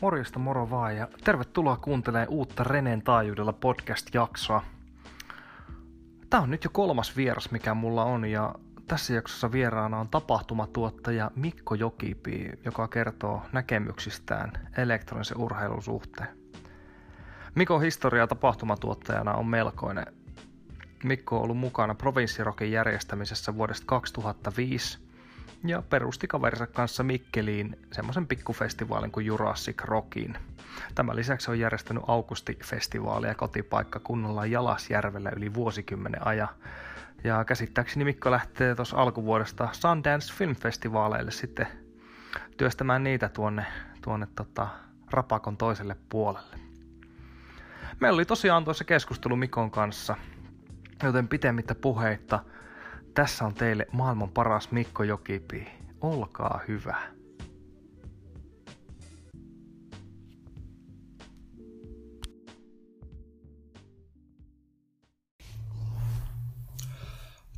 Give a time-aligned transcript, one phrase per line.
[0.00, 4.62] Morjesta moro vaan ja tervetuloa kuuntelemaan uutta Renen taajuudella podcast-jaksoa.
[6.30, 8.54] Tämä on nyt jo kolmas vieras, mikä mulla on ja
[8.88, 16.28] tässä jaksossa vieraana on tapahtumatuottaja Mikko Jokipi, joka kertoo näkemyksistään elektronisen urheilun suhteen.
[17.54, 20.06] Mikon historia tapahtumatuottajana on melkoinen.
[21.04, 25.09] Mikko on ollut mukana provinssirokin järjestämisessä vuodesta 2005
[25.64, 30.38] ja perusti kaverinsa kanssa Mikkeliin semmoisen pikkufestivaalin kuin Jurassic Rockin.
[30.94, 36.48] Tämän lisäksi on järjestänyt Augusti-festivaalia kotipaikkakunnalla Jalasjärvellä yli vuosikymmenen ajan.
[37.24, 41.66] Ja käsittääkseni Mikko lähtee tuossa alkuvuodesta Sundance Film Festivaaleille sitten
[42.56, 43.66] työstämään niitä tuonne,
[44.02, 44.68] tuonne tota,
[45.10, 46.56] rapakon toiselle puolelle.
[48.00, 50.16] Meillä oli tosiaan tuossa keskustelu Mikon kanssa,
[51.02, 52.40] joten pitemmittä puheitta–
[53.14, 55.68] tässä on teille maailman paras Mikko Jokipi.
[56.00, 57.20] Olkaa hyvä.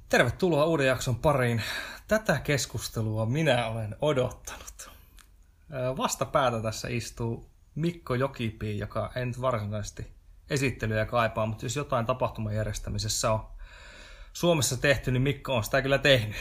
[0.09, 1.63] Tervetuloa uuden jakson pariin.
[2.09, 4.91] Tätä keskustelua minä olen odottanut.
[5.97, 10.13] Vastapäätä tässä istuu Mikko Jokipi, joka en varsinaisesti
[10.51, 13.52] esittelyjä kaipaa, mutta jos jotain tapahtuman järjestämisessä on
[14.33, 16.37] Suomessa tehty, niin Mikko on sitä kyllä tehnyt.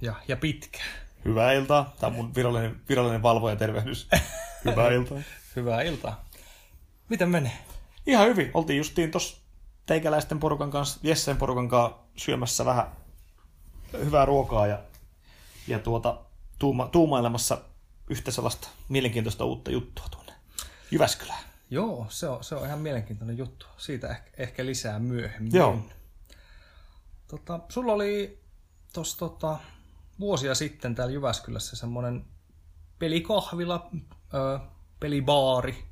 [0.00, 0.80] Ja, ja pitkä.
[1.24, 1.94] Hyvää iltaa.
[2.00, 4.08] Tämä on mun virallinen, virallinen valvoja tervehdys.
[4.64, 5.18] Hyvää iltaa.
[5.56, 6.24] Hyvää iltaa.
[7.08, 7.58] Miten menee?
[8.06, 8.50] Ihan hyvin.
[8.54, 9.36] Oltiin justiin tuossa
[9.86, 12.86] teikäläisten porukan kanssa, Jessen porukan kanssa syömässä vähän
[13.92, 14.78] hyvää ruokaa ja,
[15.68, 16.20] ja tuota,
[16.58, 17.58] tuuma, tuumailemassa
[18.10, 20.32] yhtä sellaista mielenkiintoista uutta juttua tuonne
[20.90, 21.44] Jyväskylään.
[21.70, 23.66] Joo, se on, se on ihan mielenkiintoinen juttu.
[23.76, 25.54] Siitä ehkä, ehkä lisää myöhemmin.
[25.54, 25.78] Joo.
[27.34, 28.38] Tota, sulla oli
[28.92, 29.58] tuossa tota,
[30.20, 32.24] vuosia sitten täällä Jyväskylässä semmoinen
[32.98, 33.90] pelikahvila,
[34.34, 34.58] ö,
[35.00, 35.84] pelibaari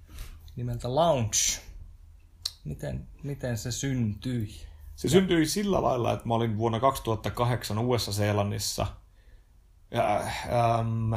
[0.57, 1.37] nimeltä Lounge.
[2.65, 4.49] Miten, miten se syntyi?
[4.97, 8.87] Se syntyi sillä lailla, että mä olin vuonna 2008 Uudessa-Seelannissa
[9.91, 11.15] ja, ähm,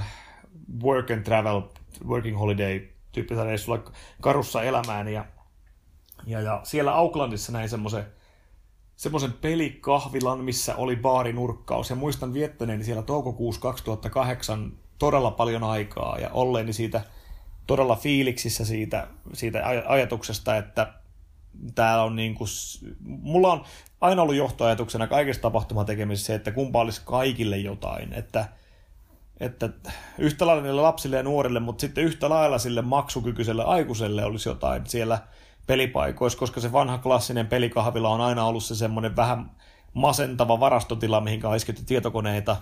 [0.84, 1.62] work and travel,
[2.08, 3.92] working holiday tyyppisellä reissulla
[4.22, 5.26] karussa elämään ja,
[6.26, 8.06] ja, ja siellä Aucklandissa näin semmoisen
[8.96, 11.90] semmoisen pelikahvilan, missä oli baarinurkkaus.
[11.90, 16.20] Ja muistan viettäneeni siellä toukokuussa 2008 todella paljon aikaa.
[16.20, 17.02] Ja olleeni siitä
[17.68, 20.94] todella fiiliksissä siitä, siitä ajatuksesta, että
[21.76, 22.48] täällä on niin kuin,
[23.06, 23.64] mulla on
[24.02, 28.46] aina ollut johtoajatuksena kaikessa tapahtumatekemisessä se, että kumpa olisi kaikille jotain, että,
[29.40, 29.70] että
[30.18, 34.88] yhtä lailla niille lapsille ja nuorille, mutta sitten yhtä lailla sille maksukykyiselle aikuiselle olisi jotain.
[34.88, 35.20] Siellä–
[35.68, 39.52] pelipaikoissa, koska se vanha klassinen pelikahvila on aina ollut se semmoinen vähän
[39.94, 42.58] masentava varastotila, mihin on isketty tietokoneita.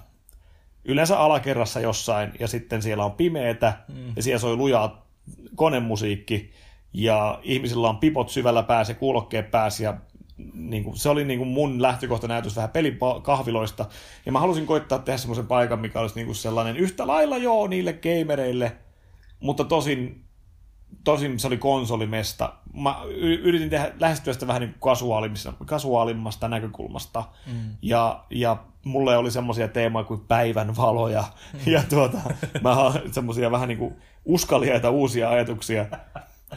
[0.85, 4.13] Yleensä alakerrassa jossain, ja sitten siellä on pimeetä, mm.
[4.15, 5.07] ja siellä soi lujaa
[5.55, 6.51] konemusiikki,
[6.93, 9.97] ja ihmisillä on pipot syvällä päässä, kuulokkeet päässä, ja
[10.53, 13.85] niin kuin, se oli niin kuin mun lähtökohta näytös vähän pelikahviloista.
[14.25, 17.67] Ja mä halusin koittaa tehdä semmoisen paikan, mikä olisi niin kuin sellainen yhtä lailla joo
[17.67, 18.77] niille gamereille,
[19.39, 20.23] mutta tosin
[21.03, 22.53] tosin se oli konsolimesta.
[22.73, 23.01] Mä
[23.43, 27.23] yritin tehdä, lähestyä sitä vähän niin kasuaalimmasta, kasuaalimmasta näkökulmasta.
[27.47, 27.53] Mm.
[27.81, 31.23] Ja, ja mulle oli semmoisia teemoja kuin päivän valoja
[31.53, 31.59] mm.
[31.73, 32.17] ja tuota,
[32.61, 32.75] mä
[33.11, 33.95] semmoisia vähän niin kuin
[34.25, 35.85] uskaliaita uusia ajatuksia.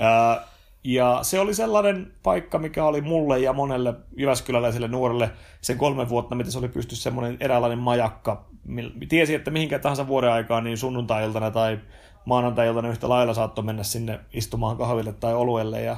[0.00, 0.40] Ää,
[0.84, 6.34] ja se oli sellainen paikka, mikä oli mulle ja monelle Jyväskyläläiselle nuorelle sen kolme vuotta,
[6.34, 8.44] mitä se oli pysty semmoinen eräänlainen majakka.
[9.08, 11.78] Tiesi, että mihinkä tahansa vuoden aikaan, niin sunnuntai-iltana tai
[12.26, 15.96] maanantai yhtä lailla saattoi mennä sinne istumaan kahville tai oluelle ja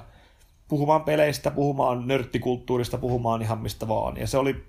[0.69, 4.17] puhumaan peleistä, puhumaan nörttikulttuurista, puhumaan ihan mistä vaan.
[4.17, 4.65] Ja se oli,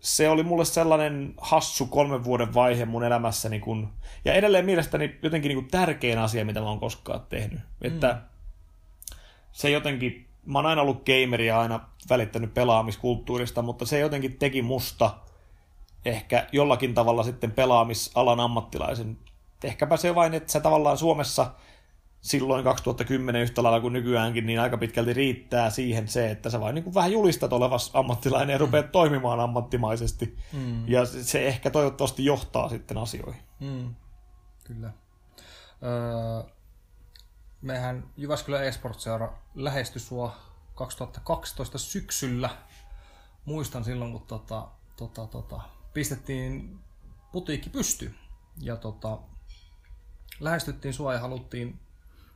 [0.00, 3.88] se oli mulle sellainen hassu kolmen vuoden vaihe mun elämässäni, kun,
[4.24, 7.60] ja edelleen mielestäni jotenkin niin kuin tärkein asia, mitä mä oon koskaan tehnyt.
[7.60, 7.66] Mm.
[7.82, 8.22] Että
[9.52, 11.80] se jotenkin, mä oon aina ollut gameri ja aina
[12.10, 15.10] välittänyt pelaamiskulttuurista, mutta se jotenkin teki musta
[16.04, 19.18] ehkä jollakin tavalla sitten pelaamisalan ammattilaisen
[19.64, 21.54] ehkäpä se vain, että se tavallaan Suomessa
[22.20, 26.74] silloin 2010 yhtä lailla kuin nykyäänkin, niin aika pitkälti riittää siihen se, että sä vain
[26.74, 28.92] niin kuin vähän julistat olevas ammattilainen ja rupeat mm.
[28.92, 30.36] toimimaan ammattimaisesti.
[30.52, 30.88] Mm.
[30.88, 33.42] Ja se ehkä toivottavasti johtaa sitten asioihin.
[33.60, 33.94] Mm.
[34.64, 34.92] Kyllä.
[35.82, 36.50] Öö,
[37.62, 40.36] mehän Jyväskylän eSports-seura lähestyi sua
[40.74, 42.50] 2012 syksyllä.
[43.44, 45.60] Muistan silloin, kun tota, tota, tota,
[45.94, 46.78] pistettiin
[47.32, 48.14] putiikki pystyyn.
[48.60, 49.18] Ja tota,
[50.40, 51.80] lähestyttiin sua ja haluttiin,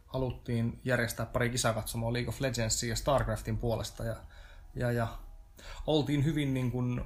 [0.07, 4.05] haluttiin järjestää pari kisakatsomaa League of Legendsin ja StarCraftin puolesta.
[4.05, 4.17] Ja,
[4.75, 5.09] ja, ja
[5.87, 7.05] oltiin hyvin niin kuin,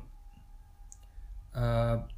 [1.55, 2.09] ää,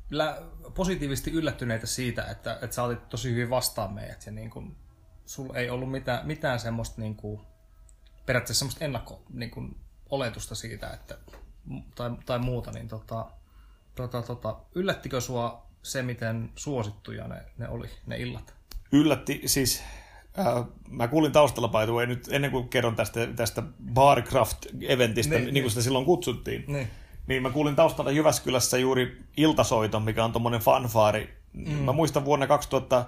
[0.74, 4.76] positiivisesti yllättyneitä siitä, että, että sä otit tosi hyvin vastaan meidät ja niin kuin
[5.24, 7.40] sulla ei ollut mitään, mitään semmoista niin kuin,
[8.26, 9.76] periaatteessa semmoista ennakko niin kuin,
[10.10, 11.18] oletusta siitä, että,
[11.94, 13.30] tai, tai muuta, niin tota,
[13.94, 18.57] tota, tota, yllättikö sua se, miten suosittuja ne, ne oli, ne illat?
[18.92, 19.82] Yllätti, siis
[20.38, 23.62] äh, mä kuulin taustalla by nyt ennen kuin kerron tästä, tästä
[23.94, 26.88] Barcraft-eventistä, niin, niin, niin kuin sitä silloin kutsuttiin, niin.
[27.26, 31.34] niin mä kuulin taustalla Jyväskylässä juuri iltasoiton, mikä on tommonen fanfaari.
[31.52, 31.72] Mm.
[31.72, 33.04] Mä muistan vuonna 2000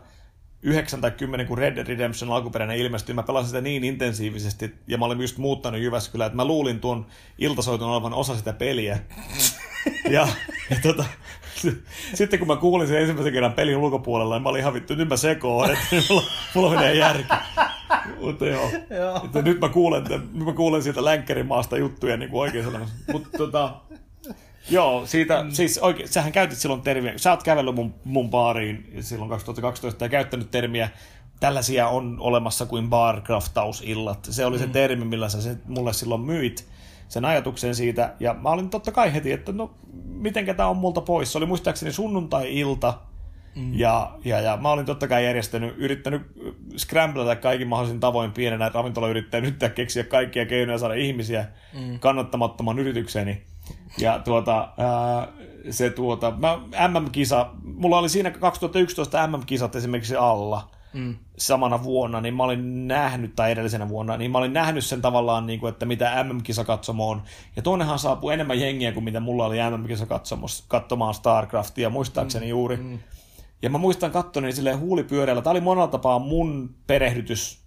[0.63, 4.99] 9 tai 10, kun Red Dead Redemption alkuperäinen ilmestyi, mä pelasin sitä niin intensiivisesti, ja
[4.99, 7.07] mä olin just muuttanut Jyväskylään, että mä luulin tuon
[7.39, 8.99] iltasoiton olevan osa sitä peliä.
[10.11, 10.29] ja,
[10.71, 11.05] ja tota,
[12.15, 15.09] sitten kun mä kuulin sen ensimmäisen kerran pelin ulkopuolella, niin mä olin ihan vittu, nyt
[15.09, 16.23] mä sekoon, että mulla,
[16.55, 17.35] mulla menee järki.
[18.21, 19.21] Mutta joo, joo.
[19.25, 22.67] Että nyt mä kuulen, nyt mä kuulen sieltä länkkärimaasta juttuja niin kuin oikein.
[23.13, 23.75] Mutta tota,
[24.71, 25.51] Joo, siitä, mm.
[25.51, 30.09] siis oikein, sähän käytit silloin termiä, sä oot kävellyt mun, mun baariin silloin 2012 ja
[30.09, 30.89] käyttänyt termiä,
[31.41, 34.29] tällaisia on olemassa kuin barcraftausillat.
[34.31, 34.65] Se oli mm.
[34.65, 36.67] se termi, millä sä se mulle silloin myit
[37.09, 39.75] sen ajatuksen siitä, ja mä olin totta kai heti, että no,
[40.05, 41.33] miten tämä on multa pois.
[41.33, 42.95] Se oli muistaakseni sunnuntai-ilta,
[43.55, 43.79] Mm.
[43.79, 46.23] Ja, ja, ja mä olin totta kai järjestänyt, yrittänyt
[46.77, 51.99] scramblata kaikin mahdollisin tavoin pienenä ravintolayrittäjänä yrittää keksiä kaikkia keinoja saada ihmisiä mm.
[51.99, 53.43] kannattamattoman yritykseni.
[53.99, 55.29] Ja tuota, ää,
[55.71, 56.59] se tuota, mä,
[56.89, 61.17] MM-kisa, mulla oli siinä 2011 MM-kisat esimerkiksi alla mm.
[61.37, 65.47] samana vuonna, niin mä olin nähnyt, tai edellisenä vuonna, niin mä olin nähnyt sen tavallaan,
[65.47, 67.23] niin kuin, että mitä MM-kisa katsomo on.
[67.57, 70.07] Ja tuonnehan saapuu enemmän jengiä kuin mitä mulla oli MM-kisa
[70.69, 72.51] katsomaan StarCraftia, muistaakseni mm.
[72.51, 72.77] juuri.
[72.77, 72.99] Mm.
[73.63, 75.43] Ja mä muistan kattoneen silleen huulipyöreällä.
[75.43, 77.61] Tämä oli monella tapaa mun perehdytys.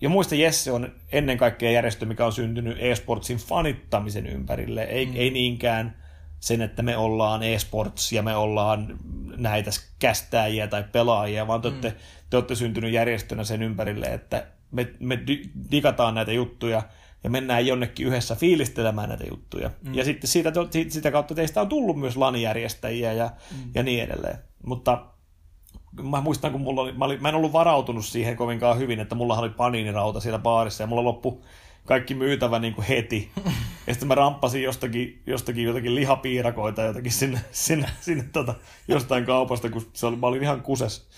[0.00, 4.82] Ja muista Jesse on ennen kaikkea järjestö, mikä on syntynyt eSportsin fanittamisen ympärille.
[4.82, 5.12] Ei, mm.
[5.14, 5.96] ei niinkään
[6.40, 8.98] sen, että me ollaan eSports ja me ollaan
[9.36, 11.74] näitä kästääjiä tai pelaajia, vaan te, mm.
[11.74, 11.96] olette,
[12.30, 15.18] te olette syntynyt järjestönä sen ympärille, että me, me
[15.70, 16.82] digataan näitä juttuja
[17.24, 19.70] ja mennään jonnekin yhdessä fiilistelemään näitä juttuja.
[19.82, 19.94] Mm.
[19.94, 20.52] Ja sitten siitä,
[20.88, 23.70] sitä kautta teistä on tullut myös lanijärjestäjiä ja, mm.
[23.74, 24.38] ja niin edelleen.
[24.66, 25.06] Mutta
[26.02, 29.14] mä muistan, kun mulla oli, mä, olin, mä en ollut varautunut siihen kovinkaan hyvin, että
[29.14, 31.44] mulla oli paniinirauta siellä baarissa ja mulla loppu
[31.84, 33.30] kaikki myytävä niin kuin heti.
[33.86, 38.54] Ja sitten mä ramppasin jostakin, jostakin jotakin lihapiirakoita jotakin sinne, sinne, sinne tota,
[38.88, 41.08] jostain kaupasta, kun se oli, mä olin ihan kuses.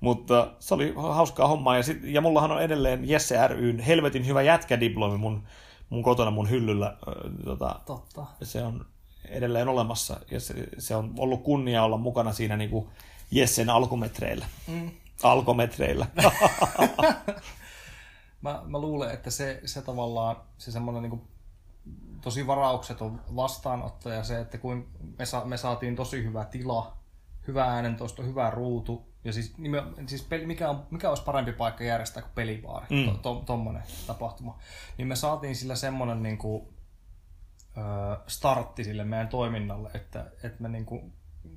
[0.00, 1.76] Mutta se oli hauskaa hommaa.
[1.76, 5.42] Ja, sit, ja mullahan on edelleen Jesse ryn helvetin hyvä jätkädiplomi mun,
[5.88, 6.96] mun kotona mun hyllyllä.
[7.44, 8.26] Tota, Totta.
[8.42, 8.86] Se on
[9.28, 12.88] edelleen olemassa ja se, se on ollut kunnia olla mukana siinä niin kuin
[13.30, 14.46] Jessen alkumetreillä.
[14.66, 14.90] Mm.
[15.22, 16.06] Alkometreillä.
[18.42, 21.22] mä, mä luulen, että se, se tavallaan, se semmoinen niin
[22.20, 22.46] tosi
[23.00, 24.88] on vastaanotto ja se, että kun
[25.18, 26.96] me, sa, me saatiin tosi hyvä tila,
[27.46, 29.54] hyvä äänentoisto, hyvä ruutu, ja siis,
[30.06, 33.18] siis peli, mikä, on, mikä olisi parempi paikka järjestää kuin pelibaari, mm.
[33.46, 34.58] tuommoinen to, to, tapahtuma.
[34.98, 36.68] Niin me saatiin sillä semmoinen niin kuin,
[38.26, 41.12] startti sille meidän toiminnalle, että, että me niin kuin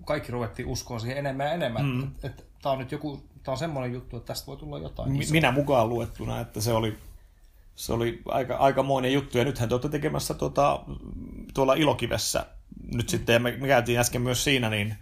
[0.06, 1.86] kaikki ruvettiin uskoa siihen enemmän ja enemmän.
[1.86, 2.04] Mm.
[2.04, 5.12] Että, että tämä on nyt joku, tämä on semmoinen juttu, että tästä voi tulla jotain.
[5.12, 6.98] Mi- minä mukaan luettuna, että se oli,
[7.76, 9.38] se oli aika, aikamoinen juttu.
[9.38, 10.80] Ja nythän te olette tekemässä tuota,
[11.54, 12.46] tuolla Ilokivessä
[12.94, 14.96] nyt sitten, ja me, me käytiin äsken myös siinä, niin,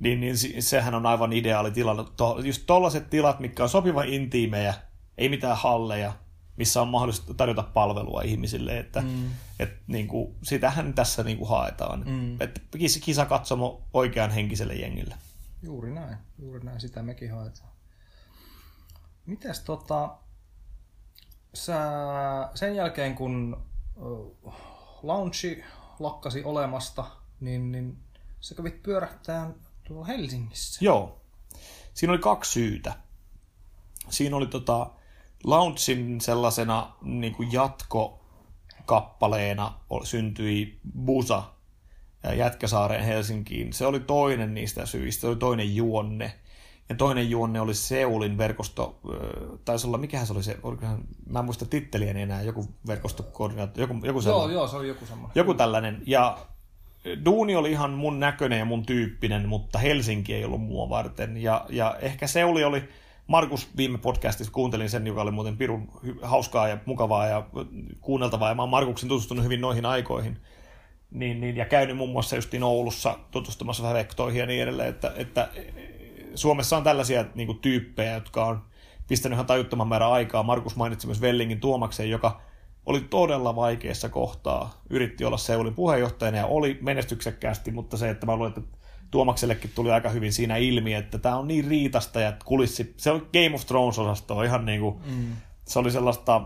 [0.00, 2.04] niin, niin sehän on aivan ideaali tila.
[2.16, 4.74] To, just tollaiset tilat, mitkä on sopivan intiimejä,
[5.18, 6.12] ei mitään halleja,
[6.58, 9.30] missä on mahdollista tarjota palvelua ihmisille, että mm.
[9.58, 12.04] et, niin kuin, sitähän tässä niin kuin haetaan.
[12.06, 12.40] Mm.
[12.40, 12.60] Että
[13.04, 15.14] kisa katsomo oikean henkiselle jengille.
[15.62, 17.68] Juuri näin, juuri näin, sitä mekin haetaan.
[19.26, 20.16] Mites tota,
[21.54, 21.80] sä
[22.54, 23.62] sen jälkeen kun
[23.96, 24.54] uh,
[25.02, 25.64] launchi
[25.98, 27.04] lakkasi olemasta,
[27.40, 27.98] niin, niin
[28.40, 30.84] sä kävit pyörähtään tuolla Helsingissä.
[30.84, 31.20] Joo.
[31.94, 32.94] Siinä oli kaksi syytä.
[34.08, 34.90] Siinä oli tota,
[35.44, 39.72] Launchin sellaisena niin kuin jatkokappaleena
[40.04, 41.42] syntyi Busa
[42.36, 43.72] Jätkäsaareen Helsinkiin.
[43.72, 46.32] Se oli toinen niistä syistä, se oli toinen juonne.
[46.88, 49.00] Ja toinen juonne oli Seulin verkosto,
[49.64, 50.58] taisi olla, mikähän se oli se,
[51.26, 54.54] mä en muista titteliä enää, joku verkostokoordinaatio, joku, joku sellainen.
[54.54, 55.32] Joo, joo, se oli joku semmoinen.
[55.34, 56.02] Joku tällainen.
[56.06, 56.38] Ja
[57.24, 61.36] Duuni oli ihan mun näköinen ja mun tyyppinen, mutta Helsinki ei ollut mua varten.
[61.36, 62.88] Ja, ja ehkä Seuli oli,
[63.28, 65.88] Markus viime podcastissa kuuntelin sen, joka oli muuten pirun
[66.22, 67.46] hauskaa ja mukavaa ja
[68.00, 70.38] kuunneltavaa, ja mä oon Markuksen tutustunut hyvin noihin aikoihin.
[71.10, 75.48] Niin, niin, ja käynyt muun muassa just Oulussa tutustumassa vektoihin ja niin edelleen, että, että
[76.34, 78.62] Suomessa on tällaisia niin kuin, tyyppejä, jotka on
[79.08, 80.42] pistänyt ihan tajuttoman määrän aikaa.
[80.42, 82.40] Markus mainitsi myös Vellingin Tuomakseen, joka
[82.86, 84.82] oli todella vaikeassa kohtaa.
[84.90, 88.77] Yritti olla Seulin puheenjohtajana ja oli menestyksekkäästi, mutta se, että mä luulen, että
[89.10, 93.26] Tuomaksellekin tuli aika hyvin siinä ilmi, että tämä on niin riitasta ja kulissi, se on
[93.32, 95.36] Game of Thrones-osasto ihan niin kuin, mm.
[95.64, 96.42] se oli sellaista,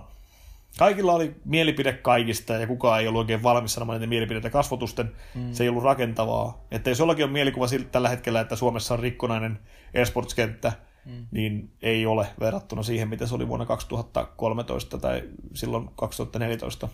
[0.78, 5.52] kaikilla oli mielipide kaikista ja kukaan ei ollut oikein valmis sanomaan niitä mielipiteitä kasvotusten, mm.
[5.52, 6.64] se ei ollut rakentavaa.
[6.70, 9.58] Että jos jollakin on mielikuva siltä tällä hetkellä, että Suomessa on rikkonainen
[9.94, 10.72] esports-kenttä,
[11.06, 11.26] mm.
[11.30, 15.22] niin ei ole verrattuna siihen, mitä se oli vuonna 2013 tai
[15.54, 16.88] silloin 2014.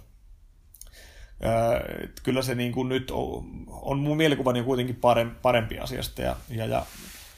[1.44, 6.36] Öö, kyllä se niin kuin nyt on, on mun mielikuvani kuitenkin parempi, parempi asiasta ja,
[6.50, 6.86] ja, ja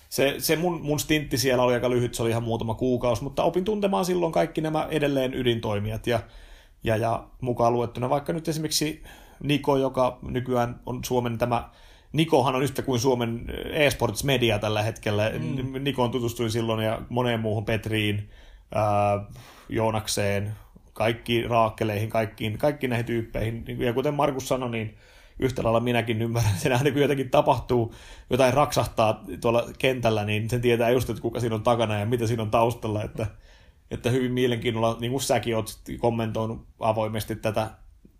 [0.09, 3.43] se, se mun, mun stintti siellä oli aika lyhyt, se oli ihan muutama kuukausi, mutta
[3.43, 6.21] opin tuntemaan silloin kaikki nämä edelleen ydintoimijat ja,
[6.85, 9.03] ja, ja mukaan luettuna vaikka nyt esimerkiksi
[9.43, 11.71] Niko, joka nykyään on Suomen tämä
[12.13, 15.33] Nikohan on yhtä kuin Suomen eSports Media tällä hetkellä.
[15.39, 15.85] Mm.
[15.85, 18.31] Nikoon tutustuin silloin ja moneen muuhun Petriin,
[18.75, 19.25] ää,
[19.69, 20.53] Joonakseen,
[21.01, 23.65] kaikki raakkeleihin, kaikkiin, kaikkiin näihin tyyppeihin.
[23.79, 24.97] Ja kuten Markus sanoi, niin
[25.39, 27.95] yhtä lailla minäkin ymmärrän sen, että kun jotenkin tapahtuu,
[28.31, 32.27] jotain raksahtaa tuolla kentällä, niin sen tietää just, että kuka siinä on takana ja mitä
[32.27, 33.27] siinä on taustalla, että,
[33.91, 37.71] että hyvin mielenkiinnolla, niin kuin säkin olet kommentoinut avoimesti tätä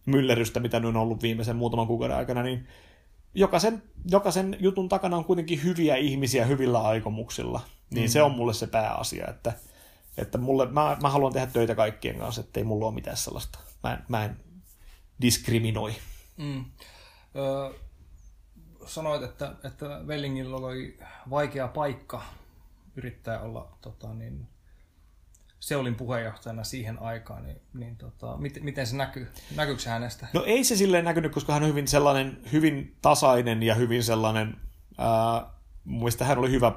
[0.07, 2.67] myllerrystä, mitä nyt on ollut viimeisen muutaman kuukauden aikana, niin
[3.35, 7.61] jokaisen, jokaisen jutun takana on kuitenkin hyviä ihmisiä hyvillä aikomuksilla.
[7.95, 8.11] Niin mm.
[8.11, 9.53] se on mulle se pääasia, että,
[10.17, 13.59] että mulle, mä, mä haluan tehdä töitä kaikkien kanssa, ettei mulla ole mitään sellaista.
[13.83, 14.37] Mä en, mä en
[15.23, 15.95] diskriminoi.
[16.37, 16.65] Mm.
[17.37, 17.79] Öö,
[18.87, 20.99] sanoit, että, että Vellingillä oli
[21.31, 22.23] vaikea paikka
[22.97, 24.49] yrittää olla tota, niin,
[25.61, 29.33] Seulin puheenjohtajana siihen aikaan, niin, niin tota, miten, miten se näkyy?
[29.57, 30.27] Näkyykö se hänestä?
[30.33, 34.57] No ei se silleen näkynyt, koska hän on hyvin sellainen, hyvin tasainen ja hyvin sellainen,
[34.99, 35.51] ää,
[35.85, 36.73] mielestä hän oli hyvä,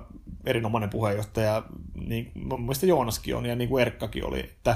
[0.45, 1.63] erinomainen puheenjohtaja,
[2.07, 4.75] niin mielestä Joonaskin on ja niin kuin Erkkakin oli, että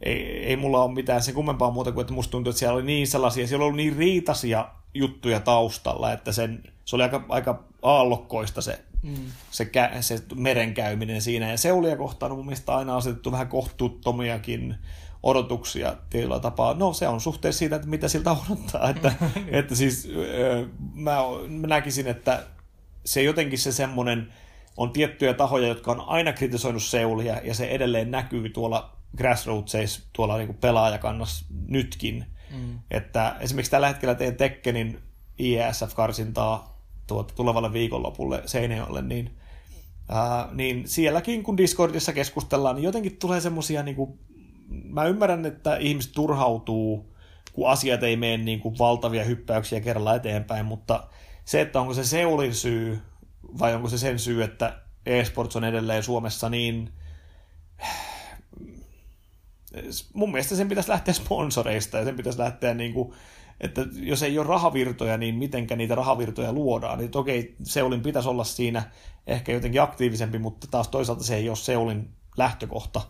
[0.00, 2.82] ei, ei mulla ole mitään sen kummempaa muuta kuin, että musta tuntuu, että siellä oli
[2.82, 8.62] niin sellaisia, siellä oli niin riitasia juttuja taustalla, että sen, se oli aika, aika aallokkoista
[8.62, 9.14] se mm.
[9.50, 11.50] se, kä- se merenkäyminen siinä.
[11.50, 14.74] Ja Seulia kohtaan on mun mielestä aina asetettu vähän kohtuuttomiakin
[15.22, 16.74] odotuksia tietyllä tapaa.
[16.74, 18.90] No se on suhteessa siitä, että mitä siltä odottaa.
[18.90, 19.12] Että,
[19.46, 20.08] että siis
[20.94, 21.16] mä
[21.66, 22.46] näkisin, että
[23.04, 24.32] se jotenkin se semmoinen,
[24.76, 30.38] on tiettyjä tahoja, jotka on aina kritisoinut Seulia, ja se edelleen näkyy tuolla grassrootsissa, tuolla
[30.38, 32.26] niin pelaajakannassa nytkin.
[32.50, 32.78] Mm.
[32.90, 34.98] Että esimerkiksi tällä hetkellä teen Tekkenin
[35.40, 36.72] IESF-karsintaa
[37.06, 39.30] tuota, tulevalle viikonlopulle Seinäjoelle, niin,
[40.08, 44.18] ää, niin sielläkin kun Discordissa keskustellaan, niin jotenkin tulee semmoisia, niin kuin,
[44.68, 47.14] mä ymmärrän, että ihmiset turhautuu,
[47.52, 51.08] kun asiat ei mene niin kuin valtavia hyppäyksiä kerralla eteenpäin, mutta
[51.44, 53.00] se, että onko se Seulin syy
[53.58, 56.92] vai onko se sen syy, että eSports on edelleen Suomessa niin
[60.12, 63.14] mun mielestä sen pitäisi lähteä sponsoreista ja sen pitäisi lähteä niin kuin
[63.62, 66.98] että jos ei ole rahavirtoja, niin mitenkä niitä rahavirtoja luodaan.
[66.98, 68.82] Niin okei, Seulin pitäisi olla siinä
[69.26, 73.00] ehkä jotenkin aktiivisempi, mutta taas toisaalta se ei ole Seulin lähtökohta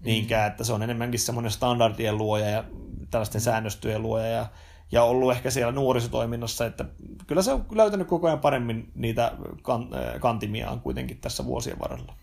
[0.00, 2.64] niinkään, että se on enemmänkin semmoinen standardien luoja ja
[3.10, 3.44] tällaisten mm.
[3.44, 4.46] säännöstöjen luoja ja,
[4.92, 6.84] ja ollut ehkä siellä nuorisotoiminnassa, että
[7.26, 12.14] kyllä se on löytänyt koko ajan paremmin niitä äh, kantimiaan kuitenkin tässä vuosien varrella.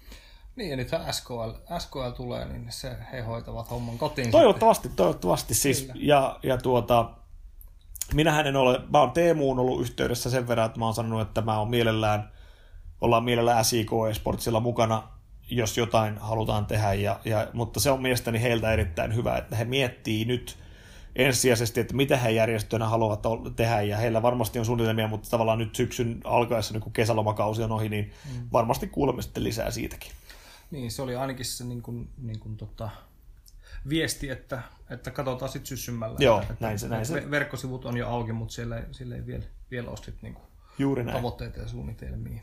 [0.56, 1.50] Niin, ja nyt SKL,
[1.80, 4.32] SKL tulee, niin se, he hoitavat homman kotiin.
[4.32, 4.96] Toivottavasti, sitten.
[4.96, 5.92] toivottavasti siis.
[5.96, 7.12] Ja, ja tuota,
[8.14, 11.42] minähän en ole, mä oon Teemuun ollut yhteydessä sen verran, että mä oon sanonut, että
[11.42, 12.32] mä oon mielellään,
[13.02, 15.04] ollaan mielellään SIK Sportsilla mukana,
[15.50, 19.66] jos jotain halutaan tehdä, ja, ja, mutta se on mielestäni heiltä erittäin hyvä, että he
[19.66, 20.58] miettii nyt
[21.16, 25.75] ensisijaisesti, että mitä he järjestönä haluavat tehdä, ja heillä varmasti on suunnitelmia, mutta tavallaan nyt
[25.75, 28.48] syksyn alkaessa, niin kun kesälomakausi on ohi, niin mm.
[28.54, 30.12] varmasti kuulemme sitten lisää siitäkin.
[30.72, 32.89] Niin, se oli ainakin se niin kuin, niin kuin tota,
[33.89, 36.16] viesti, että, että katsotaan sitten syssymmällä.
[36.20, 37.32] Joo, että, näin se, näin se.
[37.32, 40.42] Verkkosivut on jo auki, mutta siellä siellä ei vielä, vielä ole sit niinku
[40.80, 41.18] Juuri näin.
[41.18, 42.42] tavoitteita ja suunnitelmia.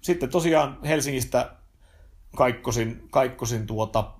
[0.00, 1.52] Sitten tosiaan Helsingistä
[2.36, 4.12] kaikkosin, kaikkosin tuota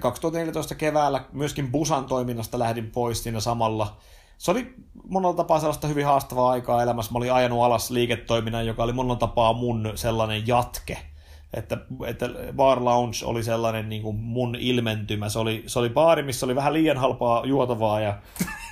[0.00, 3.96] 2014 keväällä myöskin Busan toiminnasta lähdin pois siinä samalla.
[4.38, 4.74] Se oli
[5.08, 7.12] monella tapaa sellaista hyvin haastavaa aikaa elämässä.
[7.12, 10.98] Mä olin ajanut alas liiketoiminnan, joka oli monella tapaa mun sellainen jatke–
[11.54, 15.28] että, että Bar Lounge oli sellainen niin kuin mun ilmentymä.
[15.28, 18.18] Se oli, se oli baari, missä oli vähän liian halpaa juotavaa ja,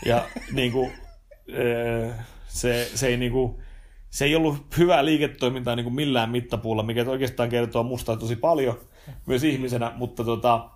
[0.07, 0.93] ja niin kuin,
[2.49, 3.63] se, se, ei, niin kuin,
[4.11, 8.79] se ei ollut hyvää liiketoimintaa niin kuin millään mittapuulla, mikä oikeastaan kertoo musta tosi paljon
[9.27, 10.71] myös ihmisenä, mutta tota,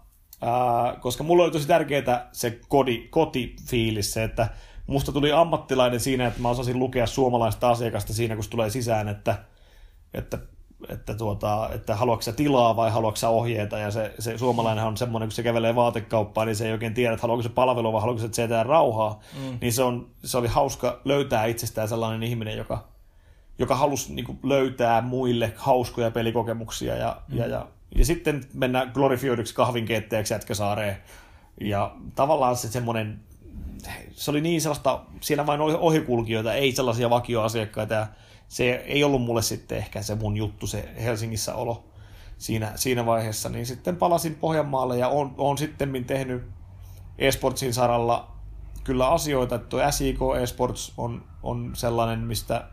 [1.01, 4.49] koska mulla oli tosi tärkeää se kodi, kotifiilis, se, että
[4.87, 9.09] musta tuli ammattilainen siinä, että mä osasin lukea suomalaista asiakasta siinä, kun se tulee sisään,
[9.09, 9.37] että,
[10.15, 10.39] että
[10.89, 15.35] että, tuota, että haluatko tilaa vai haluatko ohjeita, ja se, se suomalainen on semmoinen, kun
[15.35, 18.29] se kävelee vaatekauppaan, niin se ei oikein tiedä, että haluatko se palvelu vai haluatko se
[18.29, 19.59] tehdä rauhaa, mm.
[19.61, 22.85] niin se, on, se oli hauska löytää itsestään sellainen ihminen, joka,
[23.59, 26.97] joka halusi niin kuin, löytää muille hauskoja pelikokemuksia.
[26.97, 27.39] Ja, mm.
[27.39, 30.97] ja, ja, ja sitten mennä glorifioiduksi kahvinkeittäjäksi Jätkäsaareen.
[31.61, 33.21] Ja tavallaan se semmoinen,
[34.13, 37.95] se oli niin sellaista, siellä vain oli ohikulkijoita, ei sellaisia vakioasiakkaita.
[37.95, 38.07] Ja
[38.49, 41.85] se ei ollut mulle sitten ehkä se mun juttu, se Helsingissä olo
[42.39, 43.49] siinä, siinä vaiheessa.
[43.49, 46.43] Niin sitten palasin Pohjanmaalle ja on, on sitten tehnyt
[47.19, 48.35] esportsin saralla
[48.85, 52.65] kyllä asioita, että tuo SIK Esports on, on sellainen, mistä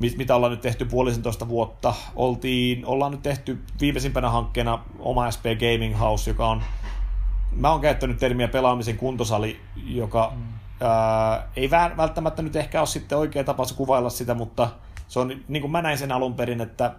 [0.00, 1.94] mitä ollaan nyt tehty puolisentoista vuotta.
[2.16, 6.62] Oltiin, ollaan nyt tehty viimeisimpänä hankkeena oma SP Gaming House, joka on,
[7.52, 10.42] mä oon käyttänyt termiä pelaamisen kuntosali, joka mm.
[10.80, 14.68] ää, ei välttämättä nyt ehkä ole sitten oikea tapa kuvailla sitä, mutta
[15.08, 16.94] se on niin kuin mä näin sen alun perin, että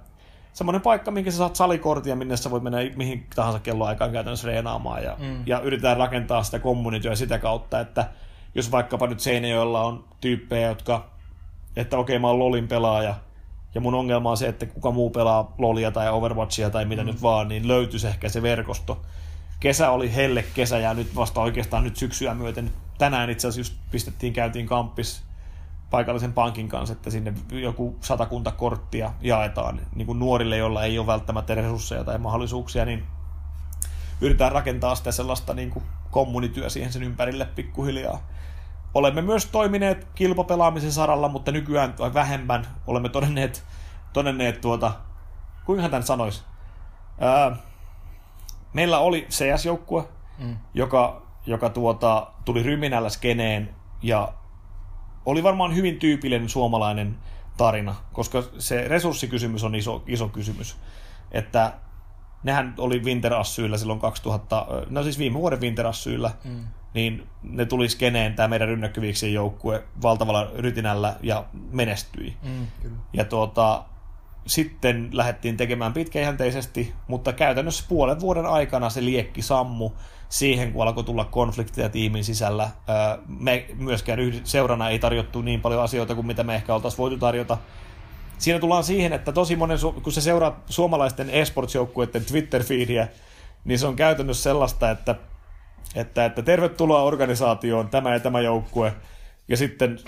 [0.53, 5.03] semmoinen paikka, minkä sä saat salikortia, minne sä voit mennä mihin tahansa kelloaikaan käytännössä reenaamaan
[5.03, 5.43] ja, mm.
[5.45, 8.09] ja yritetään rakentaa sitä kommunitioa sitä kautta, että
[8.55, 11.10] jos vaikkapa nyt Seinäjoella on tyyppejä, jotka,
[11.75, 13.15] että okei okay, mä oon LOLin pelaaja,
[13.75, 17.07] ja mun ongelma on se, että kuka muu pelaa LOLia tai Overwatchia tai mitä mm.
[17.07, 19.01] nyt vaan, niin löytyisi ehkä se verkosto.
[19.59, 22.71] Kesä oli helle kesä ja nyt vasta oikeastaan nyt syksyä myöten.
[22.97, 25.23] Tänään itse asiassa just pistettiin, käytiin kampis
[25.89, 31.07] paikallisen pankin kanssa, että sinne joku satakunta korttia jaetaan niin kuin nuorille, joilla ei ole
[31.07, 33.03] välttämättä resursseja tai mahdollisuuksia, niin
[34.21, 38.27] yritetään rakentaa sitä sellaista niin kuin kommunityö siihen sen ympärille pikkuhiljaa.
[38.93, 43.63] Olemme myös toimineet kilpapelaamisen saralla, mutta nykyään vähemmän olemme todenneet,
[44.13, 44.91] todenneet tuota,
[45.65, 46.43] kuinka tämän sanoisi,
[47.19, 47.55] Ää,
[48.73, 50.03] meillä oli CS-joukkue,
[50.37, 50.57] mm.
[50.73, 54.33] joka, joka tuota, tuli ryminällä skeneen ja
[55.25, 57.17] oli varmaan hyvin tyypillinen suomalainen
[57.57, 60.77] tarina, koska se resurssikysymys on iso, iso kysymys.
[61.31, 61.73] Että
[62.43, 66.65] nehän oli Winterassyillä silloin 2000, no siis viime vuoden Winterassyillä, mm.
[66.93, 72.37] niin ne tuli skeneen tämä meidän rynnäkkyviiksien joukkue valtavalla rytinällä ja menestyi.
[72.43, 72.97] Mm, kyllä.
[73.13, 73.83] Ja tuota,
[74.45, 79.91] sitten lähdettiin tekemään pitkäjänteisesti, mutta käytännössä puolen vuoden aikana se liekki sammu
[80.29, 82.69] siihen, kun alkoi tulla konflikteja tiimin sisällä.
[83.27, 87.57] Me myöskään seurana ei tarjottu niin paljon asioita kuin mitä me ehkä oltaisiin voitu tarjota.
[88.41, 93.07] Siinä tullaan siihen, että tosi monen, kun se seuraa suomalaisten esports-joukkueiden Twitter-feediä,
[93.65, 95.15] niin se on käytännössä sellaista, että,
[95.95, 98.93] että, että tervetuloa organisaatioon tämä ja tämä joukkue,
[99.47, 99.99] ja sitten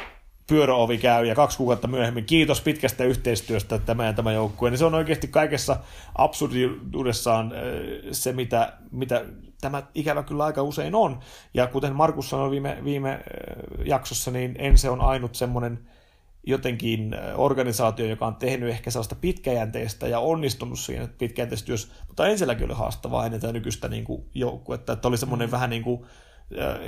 [0.48, 4.86] pyöröovi käy ja kaksi kuukautta myöhemmin kiitos pitkästä yhteistyöstä tämä ja tämä joukkue, niin se
[4.86, 5.78] on oikeasti kaikessa
[6.16, 7.60] absurdiudessaan äh,
[8.12, 9.26] se, mitä, mitä
[9.62, 11.20] tämä ikävä kyllä aika usein on.
[11.54, 13.20] Ja kuten Markus sanoi viime, viime äh,
[13.86, 15.80] jaksossa, niin Ense on ainut semmoinen
[16.44, 22.28] jotenkin äh, organisaatio, joka on tehnyt ehkä sellaista pitkäjänteistä ja onnistunut siinä pitkäjänteisessä työssä, mutta
[22.28, 25.52] Enselläkin oli haastavaa ennen tätä nykyistä niin kuin joukkuetta, että oli semmoinen mm.
[25.52, 26.06] vähän niin kuin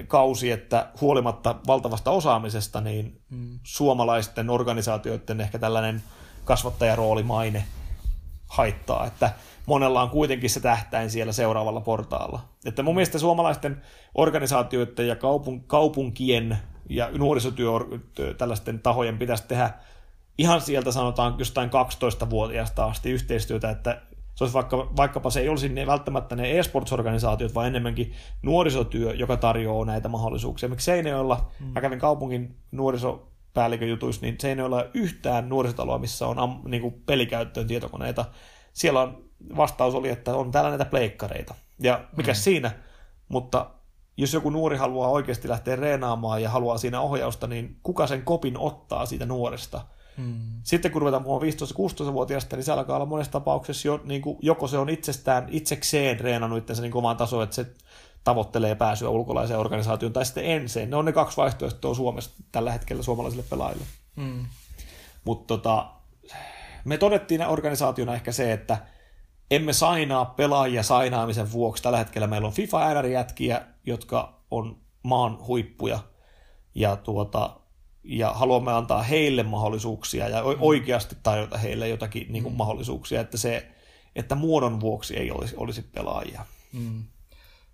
[0.08, 3.60] kausi, että huolimatta valtavasta osaamisesta, niin mm.
[3.64, 6.04] suomalaisten organisaatioiden ehkä tällainen
[6.46, 7.64] kasvattajaroolimaine
[8.48, 9.34] haittaa, että
[9.66, 12.40] monella on kuitenkin se tähtäin siellä seuraavalla portaalla.
[12.66, 13.82] Että mun mielestä suomalaisten
[14.16, 16.58] organisaatioiden ja kaupun, kaupunkien
[16.90, 17.70] ja nuorisotyö
[18.38, 19.74] tällaisten tahojen pitäisi tehdä
[20.38, 24.02] ihan sieltä sanotaan jostain 12-vuotiaasta asti yhteistyötä, että
[24.36, 29.38] se olisi vaikka, vaikkapa se ei olisi ne, välttämättä ne e-sports-organisaatiot, vaan enemmänkin nuorisotyö, joka
[29.38, 30.70] tarjoaa näitä mahdollisuuksia.
[30.70, 31.66] Miksi Seinäjoella, mm.
[31.66, 36.82] mä kävin kaupungin nuorisopäällikön jutuissa, niin Seinäjoella ei ole yhtään nuorisotaloa, missä on am, niin
[36.82, 38.26] kuin pelikäyttöön tietokoneita.
[38.74, 39.24] Siellä on,
[39.58, 41.56] vastaus oli, että on täällä näitä pleikkareita.
[41.80, 42.36] Ja mikä mm.
[42.36, 42.72] siinä,
[43.28, 43.70] mutta
[44.18, 48.58] jos joku nuori haluaa oikeasti lähteä reenaamaan ja haluaa siinä ohjausta, niin kuka sen kopin
[48.58, 49.82] ottaa siitä nuoresta?
[50.18, 50.36] Hmm.
[50.64, 54.68] Sitten kun ruvetaan puhumaan 15-16-vuotiaasta, niin se alkaa olla monessa tapauksessa jo, niin kuin, joko
[54.68, 57.66] se on itsestään, itsekseen reenannut itsensä niin omaan tasoon, että se
[58.24, 60.90] tavoittelee pääsyä ulkolaiseen organisaatioon, tai sitten enseen.
[60.90, 63.86] Ne on ne kaksi vaihtoehtoa Suomessa tällä hetkellä suomalaisille pelaajille.
[64.16, 64.46] Hmm.
[65.24, 65.92] Mutta tota,
[66.86, 68.78] me todettiin organisaationa ehkä se, että
[69.52, 71.84] emme sainaa pelaajia sainaamisen vuoksi.
[71.84, 76.00] Tällä hetkellä meillä on FIFA NR-jätkiä, jotka on maan huippuja,
[76.76, 77.60] ja tuota,
[78.04, 80.58] ja haluamme antaa heille mahdollisuuksia ja mm.
[80.60, 82.58] oikeasti tarjota heille jotakin niin kuin mm.
[82.58, 83.72] mahdollisuuksia, että, se,
[84.16, 86.46] että muodon vuoksi ei olisi, olisi pelaajia.
[86.74, 87.04] Mm.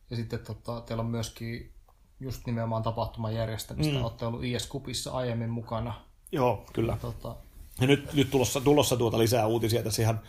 [0.09, 1.71] Ja sitten tota, teillä on myöskin
[2.19, 3.93] just nimenomaan tapahtuman järjestämistä.
[3.93, 4.03] Mm.
[4.03, 5.93] Olette ollut IS-kupissa aiemmin mukana.
[6.31, 6.91] Joo, kyllä.
[6.91, 7.35] Ja, tota...
[7.81, 10.19] ja nyt, nyt tulossa, tulossa tuota lisää uutisia tässä ihan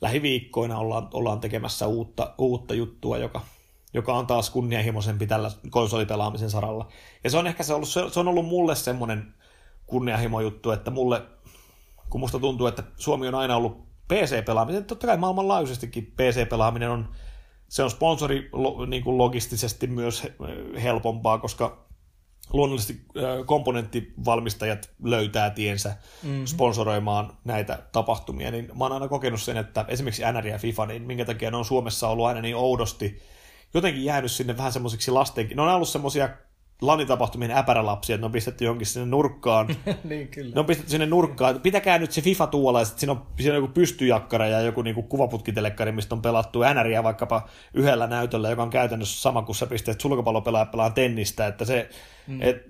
[0.00, 3.40] lähiviikkoina ollaan, ollaan tekemässä uutta, uutta juttua, joka,
[3.94, 6.88] joka on taas kunnianhimoisempi tällä konsolipelaamisen saralla.
[7.24, 9.34] Ja se on ehkä se ollut, se on ollut mulle semmoinen
[9.86, 11.22] kunnianhimo juttu, että mulle,
[12.10, 17.08] kun musta tuntuu, että Suomi on aina ollut PC-pelaaminen, totta kai maailmanlaajuisestikin PC-pelaaminen on,
[17.68, 18.50] se on sponsori
[18.86, 20.26] niin kuin logistisesti myös
[20.82, 21.84] helpompaa, koska
[22.52, 23.06] luonnollisesti
[23.46, 26.46] komponenttivalmistajat löytää tiensä mm-hmm.
[26.46, 31.02] sponsoroimaan näitä tapahtumia, niin mä oon aina kokenut sen, että esimerkiksi NR ja FIFA, niin
[31.02, 33.22] minkä takia ne on Suomessa ollut aina niin oudosti
[33.74, 35.56] jotenkin jäänyt sinne vähän semmoisiksi lastenkin.
[35.56, 36.28] Ne on ollut semmoisia
[36.82, 39.68] lanitapahtumien äpärälapsia, että ne on pistetty jonkin sinne nurkkaan.
[40.04, 40.54] niin, kyllä.
[40.54, 41.60] Ne on pistetty sinne nurkkaan.
[41.60, 45.02] Pitäkää nyt se FIFA tuolla, ja siinä on, siinä on joku pystyjakkara ja joku niinku
[45.02, 50.00] kuvaputkitelekkari, mistä on pelattu NRiä vaikkapa yhdellä näytöllä, joka on käytännössä sama kuin sä pisteet
[50.00, 51.88] sulkapallopelaaja pelaa tennistä, että se,
[52.26, 52.42] mm.
[52.42, 52.62] et,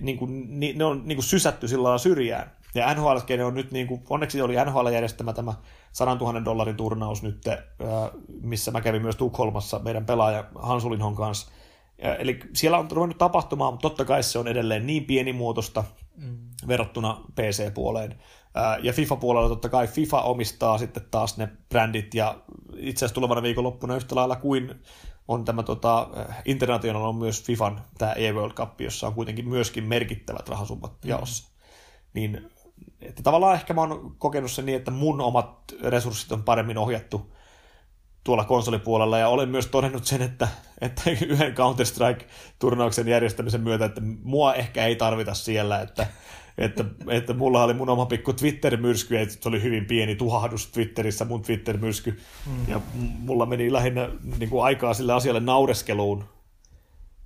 [0.00, 2.50] niinku, ni, ne on niinku sysätty sillä lailla syrjään.
[2.74, 5.54] Ja NHL on nyt, niinku, onneksi oli NHL järjestämä tämä
[5.92, 7.44] 100 000 dollarin turnaus nyt,
[8.42, 11.52] missä mä kävin myös Tukholmassa meidän pelaaja Hansulinhon kanssa,
[12.18, 15.84] Eli siellä on ruvennut tapahtumaan, mutta totta kai se on edelleen niin pienimuotoista
[16.16, 16.38] mm.
[16.68, 18.14] verrattuna PC-puoleen.
[18.82, 22.38] Ja FIFA-puolella totta kai FIFA omistaa sitten taas ne brändit ja
[22.76, 24.82] itse asiassa tulevana viikonloppuna yhtä lailla kuin
[25.28, 26.08] on tämä tota,
[26.44, 31.08] International on myös FIFAn tämä E-World Cup, jossa on kuitenkin myöskin merkittävät rahasummat mm.
[31.08, 31.50] jaossa.
[32.14, 32.50] Niin
[33.02, 37.32] että tavallaan ehkä mä oon kokenut sen niin, että mun omat resurssit on paremmin ohjattu
[38.24, 40.48] tuolla konsolipuolella, ja olen myös todennut sen, että,
[40.80, 46.06] että yhden Counter-Strike-turnauksen järjestämisen myötä, että mua ehkä ei tarvita siellä, että,
[46.58, 51.24] että, että mulla oli mun oma pikku Twitter-myrsky, ja se oli hyvin pieni tuhahdus Twitterissä,
[51.24, 52.68] mun Twitter-myrsky, mm.
[52.68, 54.08] ja mulla meni lähinnä
[54.38, 56.24] niin kuin aikaa sille asialle naureskeluun,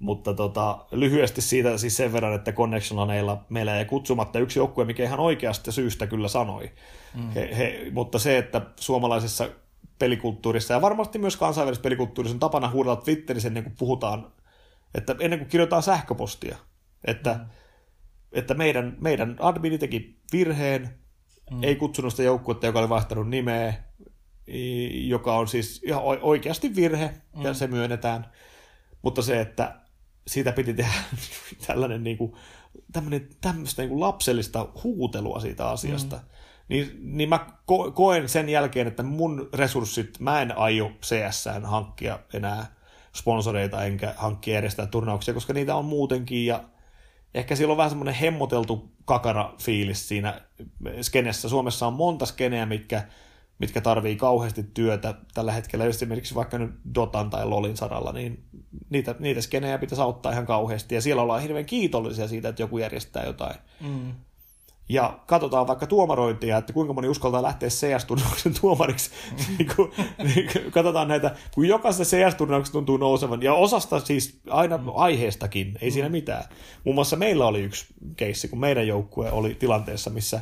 [0.05, 5.03] mutta tota, lyhyesti siitä siis sen verran, että Connectionaneilla meillä ei kutsumatta yksi joukkue, mikä
[5.03, 6.71] ihan oikeasta syystä kyllä sanoi.
[7.15, 7.31] Mm.
[7.31, 9.49] He, he, mutta se, että suomalaisessa
[9.99, 14.33] pelikulttuurissa ja varmasti myös kansainvälisessä pelikulttuurissa on tapana huudella Twitterissä ennen kuin puhutaan,
[14.95, 16.57] että ennen kuin kirjoitetaan sähköpostia,
[17.05, 17.45] että, mm.
[18.33, 20.99] että meidän, meidän admini teki virheen,
[21.51, 21.65] mm.
[21.65, 23.75] ei kutsunut sitä joukkuetta, joka oli vaihtanut nimeä,
[24.93, 27.43] joka on siis ihan oikeasti virhe, mm.
[27.43, 28.27] ja se myönnetään.
[29.03, 29.84] Mutta se, että
[30.27, 30.93] siitä piti tehdä
[31.67, 32.33] tällainen niin kuin,
[33.41, 36.17] tämmöistä niin kuin lapsellista huutelua siitä asiasta.
[36.17, 36.23] Mm
[36.69, 42.19] niin, niin mä ko- koen sen jälkeen, että mun resurssit, mä en aio cs hankkia
[42.33, 42.67] enää
[43.17, 46.65] sponsoreita enkä hankkia järjestää turnauksia, koska niitä on muutenkin ja
[47.35, 50.41] ehkä siellä on vähän semmoinen hemmoteltu kakara fiilis siinä
[51.03, 51.49] skenessä.
[51.49, 53.03] Suomessa on monta skeneä, mitkä,
[53.59, 58.45] mitkä tarvii kauheasti työtä tällä hetkellä, esimerkiksi vaikka nyt Dotan tai Lolin saralla, niin
[58.91, 62.79] niitä, niitä skenejä pitäisi auttaa ihan kauheasti, ja siellä ollaan hirveän kiitollisia siitä, että joku
[62.79, 63.57] järjestää jotain.
[63.81, 64.13] Mm
[64.89, 69.11] ja katsotaan vaikka tuomarointia, että kuinka moni uskaltaa lähteä CS-turnauksen tuomariksi.
[69.59, 69.69] niin
[70.35, 74.85] niin katsotaan näitä, kun jokaisessa CS-turnauksessa tuntuu nousevan, ja osasta siis aina mm.
[74.95, 76.13] aiheestakin, ei siinä mm.
[76.13, 76.45] mitään.
[76.85, 77.87] Muun muassa meillä oli yksi
[78.17, 80.41] keissi, kun meidän joukkue oli tilanteessa, missä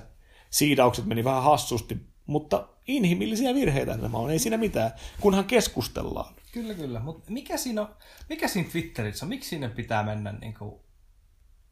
[0.50, 6.34] siidaukset meni vähän hassusti, mutta inhimillisiä virheitä nämä on, ei siinä mitään, kunhan keskustellaan.
[6.52, 7.00] Kyllä, kyllä.
[7.00, 7.88] Mutta mikä siinä, on,
[8.28, 10.80] mikä siinä Twitterissä, miksi sinne pitää mennä niin kuin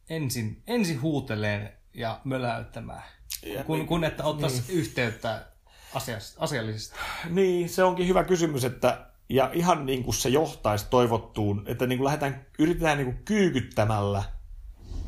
[0.09, 3.03] ensin, ensin huuteleen ja möläyttämään,
[3.43, 4.79] ja, kun, niin, kun että ottaisi niin.
[4.79, 5.45] yhteyttä
[5.93, 6.95] asias, asiallisesti.
[7.29, 11.97] Niin, se onkin hyvä kysymys, että ja ihan niin kuin se johtaisi toivottuun, että niin
[11.97, 14.23] kuin lähdetään, yritetään niin kuin kyykyttämällä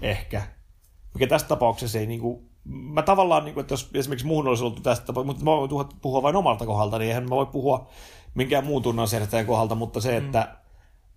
[0.02, 0.48] ehkä,
[1.14, 4.64] mikä tässä tapauksessa ei niin kuin, mä tavallaan, niin kuin, että jos esimerkiksi muuhun olisi
[4.64, 7.88] ollut tästä, mutta mä voin puhua vain omalta kohdalta, niin eihän mä voi puhua
[8.36, 10.26] minkään muun tunnansjärjestäjän kohdalta, mutta se, mm.
[10.26, 10.56] että,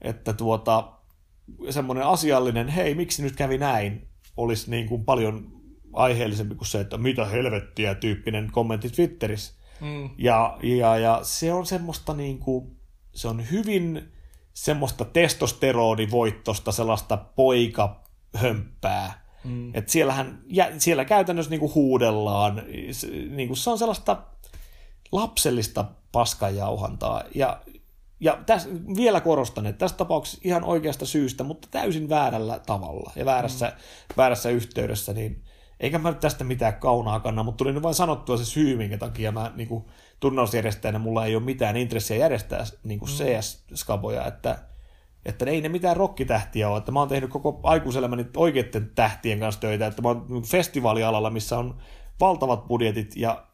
[0.00, 0.92] että tuota,
[1.70, 5.52] semmoinen asiallinen, hei, miksi nyt kävi näin, olisi niin kuin paljon
[5.92, 9.54] aiheellisempi kuin se, että mitä helvettiä tyyppinen kommentti Twitterissä.
[9.80, 10.10] Mm.
[10.18, 12.76] Ja, ja, ja se on semmoista niin kuin,
[13.12, 14.12] se on hyvin
[14.52, 19.25] semmoista testosteronivoittosta sellaista poikahömppää.
[19.46, 19.74] Mm.
[19.74, 20.38] Että siellähän,
[20.78, 22.62] siellä käytännössä niin kuin huudellaan,
[23.30, 24.22] niin kuin se on sellaista
[25.12, 27.22] lapsellista paskanjauhantaa.
[27.34, 27.60] Ja,
[28.20, 33.24] ja täs, vielä korostan, että tässä tapauksessa ihan oikeasta syystä, mutta täysin väärällä tavalla ja
[33.24, 33.72] väärässä, mm.
[34.16, 35.42] väärässä yhteydessä, niin
[35.80, 38.98] eikä mä nyt tästä mitään kaunaa kanna, mutta tuli nyt vain sanottua se syy, minkä
[38.98, 39.84] takia mä niin kuin,
[40.20, 43.16] turnausjärjestäjänä mulla ei ole mitään intressiä järjestää niin kuin mm.
[43.16, 44.58] CS-skaboja, että,
[45.26, 49.60] että ei ne mitään rokkitähtiä ole, että mä oon tehnyt koko aikuiselämäni oikeiden tähtien kanssa
[49.60, 51.76] töitä, että mä oon festivaalialalla, missä on
[52.20, 53.46] valtavat budjetit ja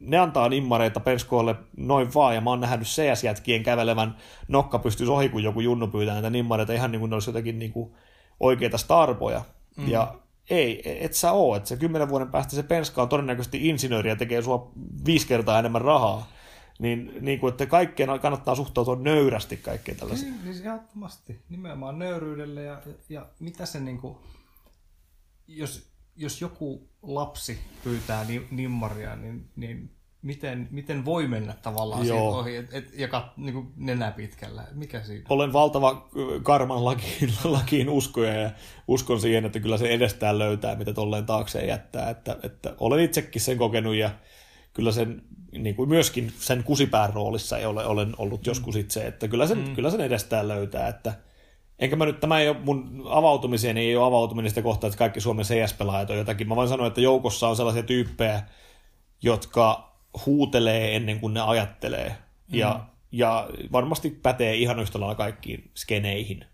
[0.00, 4.16] ne antaa nimmareita Penskoille noin vaan, ja mä oon nähnyt CS-jätkien kävelevän
[4.48, 7.58] nokka pystyisi ohi, kun joku junnu pyytää näitä nimmareita ihan niin kuin ne olisi jotenkin
[7.58, 7.94] niin kuin
[8.40, 9.42] oikeita starpoja.
[9.76, 9.88] Mm.
[9.88, 10.14] Ja
[10.50, 14.16] ei, et sä oo, että se kymmenen vuoden päästä se Penska on todennäköisesti insinööri ja
[14.16, 14.70] tekee sua
[15.06, 16.26] viisi kertaa enemmän rahaa.
[16.80, 20.32] Niin, niin kuin, että kaikkeen kannattaa suhtautua nöyrästi kaikkeen tällaisiin.
[20.32, 21.40] Niin, niin ehdottomasti.
[21.48, 24.16] Nimenomaan nöyryydelle ja, ja mitä se niin kuin,
[25.46, 29.90] jos, jos joku lapsi pyytää nimmaria, niin, niin
[30.22, 32.18] miten, miten voi mennä tavallaan Joo.
[32.18, 34.66] siitä ohi, et, et, ja kat, niin kuin nenä pitkällä.
[34.72, 35.24] Mikä siinä?
[35.28, 38.50] Olen valtava ö, karman lakiin, lakiin uskoja ja
[38.88, 42.10] uskon siihen, että kyllä se edestään löytää, mitä tolleen taakseen jättää.
[42.10, 44.10] Että, että olen itsekin sen kokenut ja
[44.72, 49.28] kyllä sen niin kuin myöskin sen kusipään roolissa ei ole, olen ollut joskus itse, että
[49.28, 49.74] kyllä sen, mm.
[49.74, 51.14] kyllä sen edestään löytää, että
[51.78, 55.20] enkä mä nyt, tämä ei ole mun avautumiseen, ei ole avautuminen sitä kohtaa, että kaikki
[55.20, 56.48] Suomen CS-pelaajat on jotakin.
[56.48, 58.42] Mä voin sanoa, että joukossa on sellaisia tyyppejä,
[59.22, 62.08] jotka huutelee ennen kuin ne ajattelee.
[62.08, 62.58] Mm.
[62.58, 66.44] Ja, ja varmasti pätee ihan yhtä lailla kaikkiin skeneihin.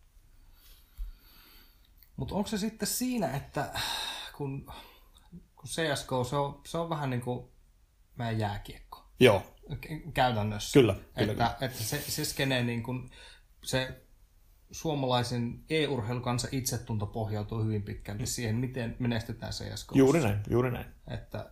[2.17, 3.71] Mutta onko se sitten siinä, että
[4.37, 4.67] kun,
[5.57, 7.49] kun CSK, se on, se on vähän niin kuin
[8.17, 8.86] meidän jääkiekko
[9.21, 9.43] Joo,
[10.15, 10.73] käytännössä.
[10.73, 13.11] Kyllä, kyllä, että, että se, se skene, niin kuin,
[13.65, 14.03] se
[14.71, 19.91] suomalaisen e-urheilun kanssa itsetunto pohjautuu hyvin pitkälti siihen, miten menestytään CSK.
[19.95, 20.87] juuri näin, juuri näin.
[21.09, 21.51] Että,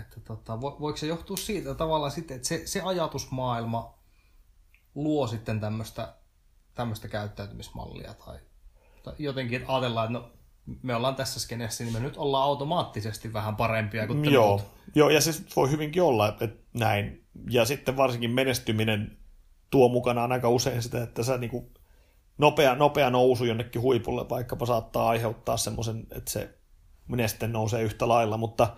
[0.00, 3.98] että tota, vo, voiko se johtua siitä tavallaan sitten, että se, se ajatusmaailma
[4.94, 6.14] luo sitten tämmöistä,
[6.74, 8.38] tämmöistä käyttäytymismallia tai,
[9.02, 10.32] tai jotenkin että ajatellaan, että no,
[10.82, 14.62] me ollaan tässä skeneessä, niin me nyt ollaan automaattisesti vähän parempia kuin te Joo, muut.
[14.94, 17.24] joo, ja se voi hyvinkin olla, että näin.
[17.50, 19.18] Ja sitten varsinkin menestyminen
[19.70, 21.72] tuo mukanaan aika usein sitä, että sä niinku
[22.38, 26.58] nopea, nopea nousu jonnekin huipulle vaikkapa saattaa aiheuttaa semmoisen, että se
[27.08, 28.68] menestys nousee yhtä lailla, mutta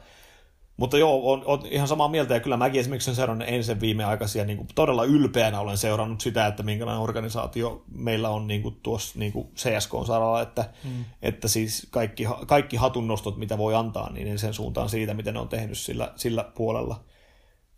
[0.77, 4.45] mutta joo, on, on ihan samaa mieltä, ja kyllä mäkin esimerkiksi olen seurannut ensin viimeaikaisia,
[4.45, 9.19] niin kuin todella ylpeänä olen seurannut sitä, että minkälainen organisaatio meillä on niin kuin tuossa
[9.19, 11.05] niin kuin CSK-saralla, että, mm.
[11.23, 15.49] että siis kaikki, kaikki hatunnostot, mitä voi antaa, niin sen suuntaan siitä, miten ne on
[15.49, 17.05] tehnyt sillä, sillä puolella.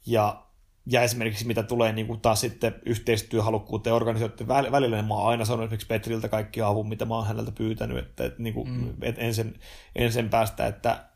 [0.06, 0.42] Ja,
[0.86, 5.44] ja esimerkiksi mitä tulee niin kuin taas sitten yhteistyöhalukkuuteen organisaatioiden välillä, niin mä oon aina
[5.44, 8.94] sanonut esimerkiksi Petriltä kaikki avun, mitä mä oon häneltä pyytänyt, että, että, niin kuin, mm.
[9.02, 9.54] että en, sen,
[9.96, 11.07] en sen päästä, että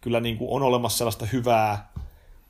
[0.00, 1.92] kyllä niin kuin on olemassa sellaista hyvää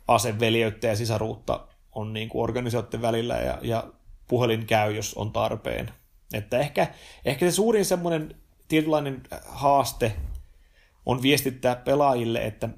[0.09, 3.85] aseveljeyttä ja sisaruutta on niin kuin organisaatioiden välillä ja, ja
[4.29, 5.91] puhelin käy, jos on tarpeen.
[6.33, 6.87] Että ehkä,
[7.25, 8.35] ehkä se suurin semmoinen
[8.69, 10.17] tietynlainen haaste
[11.07, 12.69] on viestittää pelaajille, että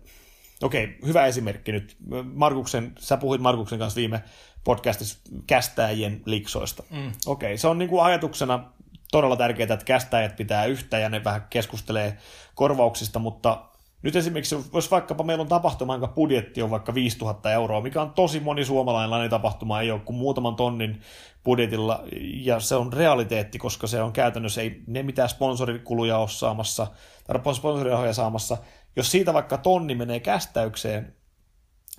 [0.62, 1.96] okei, okay, hyvä esimerkki nyt.
[2.34, 4.22] Markuksen, sä puhuit Markuksen kanssa viime
[4.64, 6.82] podcastissa kästäjien liksoista.
[6.90, 7.12] Mm.
[7.26, 8.72] Okei, okay, se on niin kuin ajatuksena
[9.12, 12.16] todella tärkeää, että kästäjät pitää yhtä ja ne vähän keskustelee
[12.54, 13.64] korvauksista, mutta
[14.02, 18.10] nyt esimerkiksi, jos vaikkapa meillä on tapahtuma, jonka budjetti on vaikka 5000 euroa, mikä on
[18.10, 21.00] tosi moni suomalainen tapahtuma, ei ole kuin muutaman tonnin
[21.44, 26.86] budjetilla, ja se on realiteetti, koska se on käytännössä, ei ne mitään sponsorikuluja ole saamassa,
[27.26, 28.56] tai sponsorirahoja saamassa.
[28.96, 31.16] Jos siitä vaikka tonni menee kästäykseen,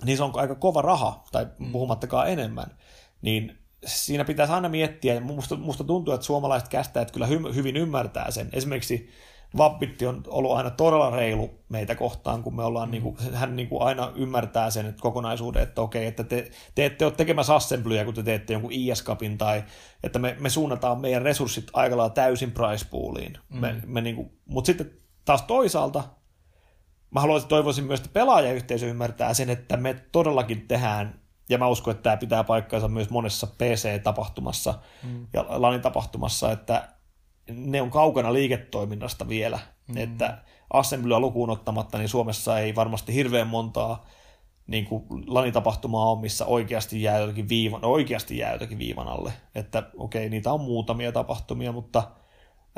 [0.04, 2.66] niin se on aika kova raha, tai puhumattakaan enemmän,
[3.22, 7.76] niin siinä pitäisi aina miettiä, ja musta, musta tuntuu, että suomalaiset kästäjät kyllä hy, hyvin
[7.76, 8.48] ymmärtää sen.
[8.52, 9.10] Esimerkiksi
[9.56, 12.90] Vappitti on ollut aina todella reilu meitä kohtaan, kun me ollaan, mm.
[12.90, 16.84] niin kuin, hän niin kuin aina ymmärtää sen että kokonaisuuden, että okei, että te, te
[16.84, 19.64] ette ole tekemässä assemblyä, kun te teette jonkun IS-kapin, tai
[20.02, 23.38] että me, me suunnataan meidän resurssit aika lailla täysin price pooliin.
[23.48, 23.60] Mm.
[23.60, 24.90] Me, me niin kuin, mutta sitten
[25.24, 26.04] taas toisaalta,
[27.10, 31.92] mä haluaisin, toivoisin myös, että pelaajayhteisö ymmärtää sen, että me todellakin tehdään ja mä uskon,
[31.92, 35.26] että tämä pitää paikkaansa myös monessa PC-tapahtumassa mm.
[35.32, 36.93] ja LANin tapahtumassa, että
[37.50, 39.96] ne on kaukana liiketoiminnasta vielä, mm.
[39.96, 40.38] että
[40.70, 44.06] assemblyä lukuun ottamatta, niin Suomessa ei varmasti hirveän montaa
[44.66, 49.32] niin kuin lanitapahtumaa on, missä oikeasti jää jotakin viivan, oikeasti jää jotakin viivan alle.
[49.54, 52.02] Että okei, niitä on muutamia tapahtumia, mutta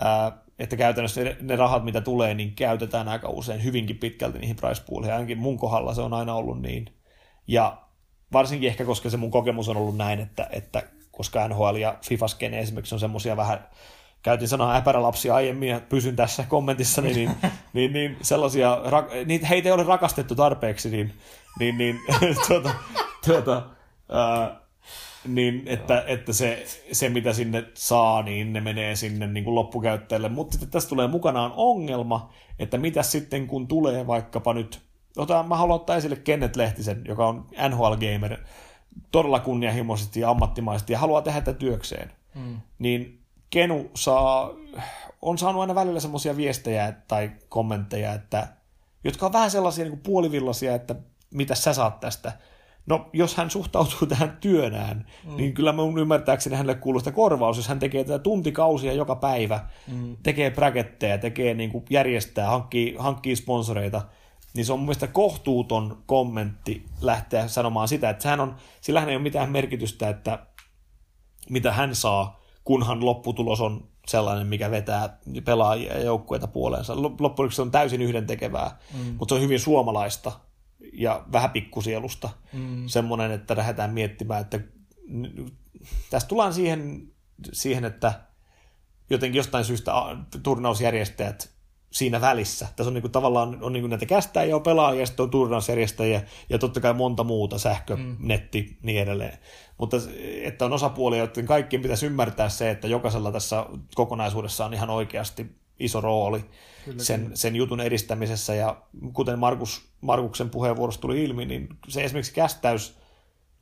[0.01, 4.57] ää, että käytännössä ne, ne rahat, mitä tulee, niin käytetään aika usein hyvinkin pitkälti niihin
[4.57, 5.15] price pooleihin.
[5.15, 6.87] Ainakin mun kohdalla se on aina ollut niin.
[7.47, 7.83] Ja
[8.33, 12.61] varsinkin ehkä, koska se mun kokemus on ollut näin, että, että koska NHL ja FIFA-skene
[12.61, 13.69] esimerkiksi on semmoisia vähän
[14.27, 17.31] käytin sanaa äpärälapsi aiemmin ja pysyn tässä kommentissa, niin, niin,
[17.73, 18.79] niin, niin sellaisia,
[19.27, 21.13] niin heitä ei ole rakastettu tarpeeksi, niin,
[21.59, 22.01] niin, niin
[22.49, 22.71] tuota,
[23.27, 23.63] tuota,
[24.09, 24.61] ää,
[25.27, 30.29] niin että, että se, se, mitä sinne saa, niin ne menee sinne niin kuin loppukäyttäjälle.
[30.29, 34.81] Mutta sitten tässä tulee mukanaan ongelma, että mitä sitten kun tulee vaikkapa nyt,
[35.17, 38.37] otan, mä haluan ottaa esille Kenneth Lehtisen, joka on NHL-gamer,
[39.13, 42.13] todella kunnianhimoisesti ja ammattimaisesti ja haluaa tehdä tätä työkseen.
[42.35, 42.61] Mm.
[42.79, 44.51] Niin Kenu saa,
[45.23, 48.49] on saanut aina välillä semmoisia viestejä tai kommentteja, että,
[49.05, 50.95] jotka on vähän sellaisia niin kuin puolivillaisia, että
[51.31, 52.33] mitä sä saat tästä.
[52.87, 55.37] No, jos hän suhtautuu tähän työnään, mm.
[55.37, 59.61] niin kyllä mun ymmärtääkseni hänelle kuuluu sitä korvaus, jos hän tekee tätä tuntikausia joka päivä,
[59.93, 60.17] mm.
[60.23, 64.03] tekee bräkettejä, tekee niin kuin järjestää, hankkii, hankkii sponsoreita,
[64.55, 69.17] niin se on mun mielestä kohtuuton kommentti lähteä sanomaan sitä, että sehän on, sillä ei
[69.17, 70.47] ole mitään merkitystä, että
[71.51, 77.03] mitä hän saa, kunhan lopputulos on sellainen, mikä vetää pelaajia ja joukkueita puoleensa.
[77.03, 79.15] Loppujen se on täysin yhdentekevää, mm.
[79.19, 80.33] mutta se on hyvin suomalaista
[80.93, 82.31] ja vähän pikkusielusta.
[82.53, 82.89] Mm.
[82.89, 84.61] Semmoinen, että lähdetään miettimään, että
[86.11, 87.13] tästä tullaan siihen,
[87.53, 88.21] siihen, että
[89.11, 89.93] jotenkin jostain syystä
[90.43, 91.56] turnausjärjestäjät
[91.91, 92.69] siinä välissä.
[92.77, 96.23] Tässä on niin kuin, tavallaan on niin kuin näitä kästäjiä, on pelaajia, sitten on turnausjärjestäjiä
[96.49, 98.17] ja totta kai monta muuta, sähkö, mm.
[98.19, 99.39] netti, niin edelleen.
[99.79, 99.97] Mutta
[100.43, 105.47] että on osapuolia, joiden kaikkien pitäisi ymmärtää se, että jokaisella tässä kokonaisuudessa on ihan oikeasti
[105.81, 106.45] iso rooli
[106.85, 107.37] kyllä, sen, kyllä.
[107.37, 108.55] sen jutun edistämisessä.
[108.55, 112.99] Ja kuten Markus, Markuksen puheenvuorossa tuli ilmi, niin se esimerkiksi kästäys,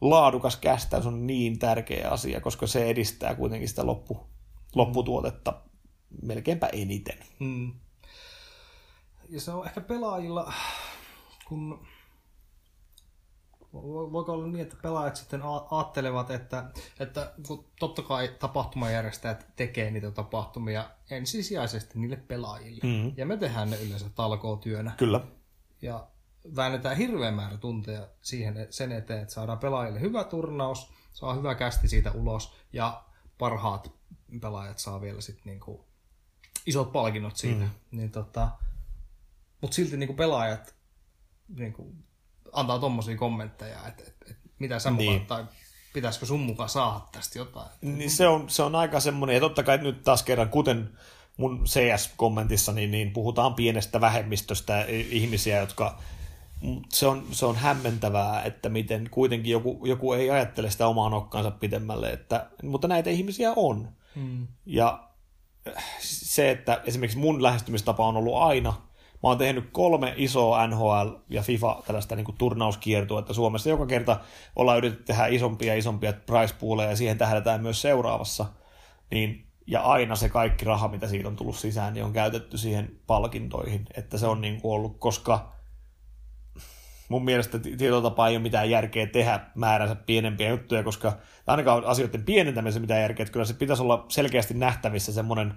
[0.01, 4.27] laadukas kästäys on niin tärkeä asia, koska se edistää kuitenkin sitä loppu,
[4.75, 5.55] lopputuotetta
[6.23, 7.19] melkeinpä eniten.
[7.39, 7.73] Mm
[9.35, 10.53] ja se on ehkä pelaajilla,
[11.49, 11.87] kun
[14.12, 16.70] voiko olla niin, että pelaajat sitten ajattelevat, että,
[17.01, 22.81] että kun totta kai tapahtumajärjestäjät tekee niitä tapahtumia ensisijaisesti niille pelaajille.
[22.83, 23.12] Mm-hmm.
[23.16, 24.94] Ja me tehdään ne yleensä talkootyönä.
[24.97, 25.20] Kyllä.
[25.83, 26.07] Ja
[26.57, 31.88] väännetään hirveän määrä tunteja siihen, sen eteen, että saadaan pelaajille hyvä turnaus, saa hyvä kästi
[31.88, 33.05] siitä ulos ja
[33.38, 33.92] parhaat
[34.40, 35.85] pelaajat saa vielä sitten niinku
[36.66, 37.64] isot palkinnot siitä.
[37.64, 37.70] Mm.
[37.90, 38.49] Niin tota,
[39.64, 40.74] mutta silti niin kuin pelaajat
[41.57, 42.05] niin kuin,
[42.53, 45.12] antaa tuommoisia kommentteja, että, että, että mitä sä niin.
[45.12, 45.44] mukaan, tai
[45.92, 47.68] pitäisikö sun mukaan saada tästä jotain.
[47.81, 50.98] Niin se on, se on aika semmoinen, ja totta kai nyt taas kerran, kuten
[51.37, 55.98] mun CS-kommentissa, niin, niin puhutaan pienestä vähemmistöstä ihmisiä, jotka
[56.88, 61.50] se on, se on hämmentävää, että miten kuitenkin joku, joku ei ajattele sitä omaa nokkaansa
[61.50, 63.88] pidemmälle, että, mutta näitä ihmisiä on.
[64.14, 64.46] Hmm.
[64.66, 65.09] Ja
[66.00, 68.74] se, että esimerkiksi mun lähestymistapa on ollut aina
[69.25, 74.21] Mä oon tehnyt kolme isoa NHL ja FIFA tällaista niin turnauskiertoa, että Suomessa joka kerta
[74.57, 78.47] ollaan yritetty tehdä isompia ja isompia price pooleja ja siihen tähdätään myös seuraavassa.
[79.11, 83.01] Niin, ja aina se kaikki raha, mitä siitä on tullut sisään, niin on käytetty siihen
[83.07, 83.87] palkintoihin.
[83.97, 85.53] Että se on niin kuin ollut, koska
[87.09, 91.13] mun mielestä tietyllä tapaa ei ole mitään järkeä tehdä määränsä pienempiä juttuja, koska
[91.47, 95.55] ainakaan asioiden pienentämisessä mitään järkeä, että kyllä se pitäisi olla selkeästi nähtävissä semmoinen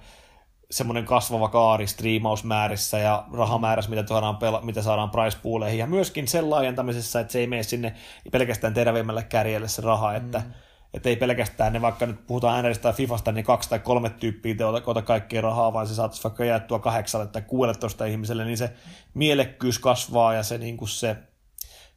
[0.71, 6.27] semmoinen kasvava kaari striimausmäärissä ja rahamäärässä, mitä saadaan, pela- mitä saadaan price pooleihin, ja myöskin
[6.27, 7.95] sen laajentamisessa, että se ei mene sinne
[8.31, 10.53] pelkästään terävimmälle kärjelle se raha, että mm.
[10.93, 14.55] että ei pelkästään ne, vaikka nyt puhutaan NRistä tai Fifasta, niin kaksi tai kolme tyyppiä
[14.55, 18.57] te ota, ota kaikkea rahaa, vaan se saataisiin vaikka jaettua kahdeksalle tai 16 ihmiselle, niin
[18.57, 18.73] se
[19.13, 21.15] mielekkyys kasvaa ja se, niin kuin se,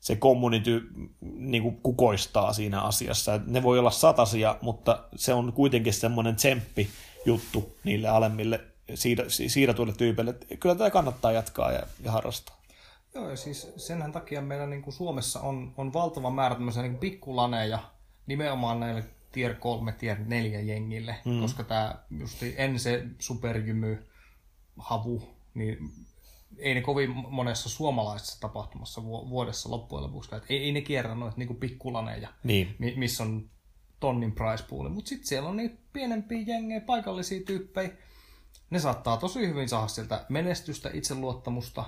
[0.00, 0.82] se community
[1.20, 3.40] niin kuin kukoistaa siinä asiassa.
[3.46, 6.88] Ne voi olla satasia, mutta se on kuitenkin semmoinen tsemppi,
[7.24, 8.60] juttu niille alemmille
[9.46, 10.34] siirretuille tyypeille.
[10.60, 12.60] Kyllä tätä kannattaa jatkaa ja, ja harrastaa.
[13.14, 16.98] Joo, ja siis senhän takia meillä niin kuin Suomessa on, on valtava määrä tämmöisiä niin
[16.98, 17.78] pikkulaneja
[18.26, 21.40] nimenomaan näille tier 3, tier 4 jengille, mm.
[21.40, 24.06] koska tämä just en se superjymy,
[24.76, 25.22] havu,
[25.54, 25.78] niin
[26.58, 31.36] ei ne kovin monessa suomalaisessa tapahtumassa vuodessa loppujen lopuksi, että ei, ei ne kierrä noita
[31.36, 32.76] niin pikkulaneja, niin.
[32.96, 33.50] missä on
[34.00, 34.88] tonnin price pool.
[34.88, 37.90] Mutta sitten siellä on niitä pienempiä jengejä, paikallisia tyyppejä.
[38.70, 41.84] Ne saattaa tosi hyvin saada sieltä menestystä, itseluottamusta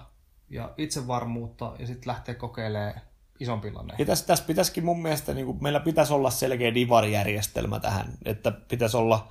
[0.50, 3.00] ja itsevarmuutta ja sitten lähteä kokeilemaan
[3.40, 8.12] isompilla Ja tässä, tässä pitäisikin mun mielestä, niin kuin, meillä pitäisi olla selkeä divarijärjestelmä tähän,
[8.24, 9.28] että pitäisi olla,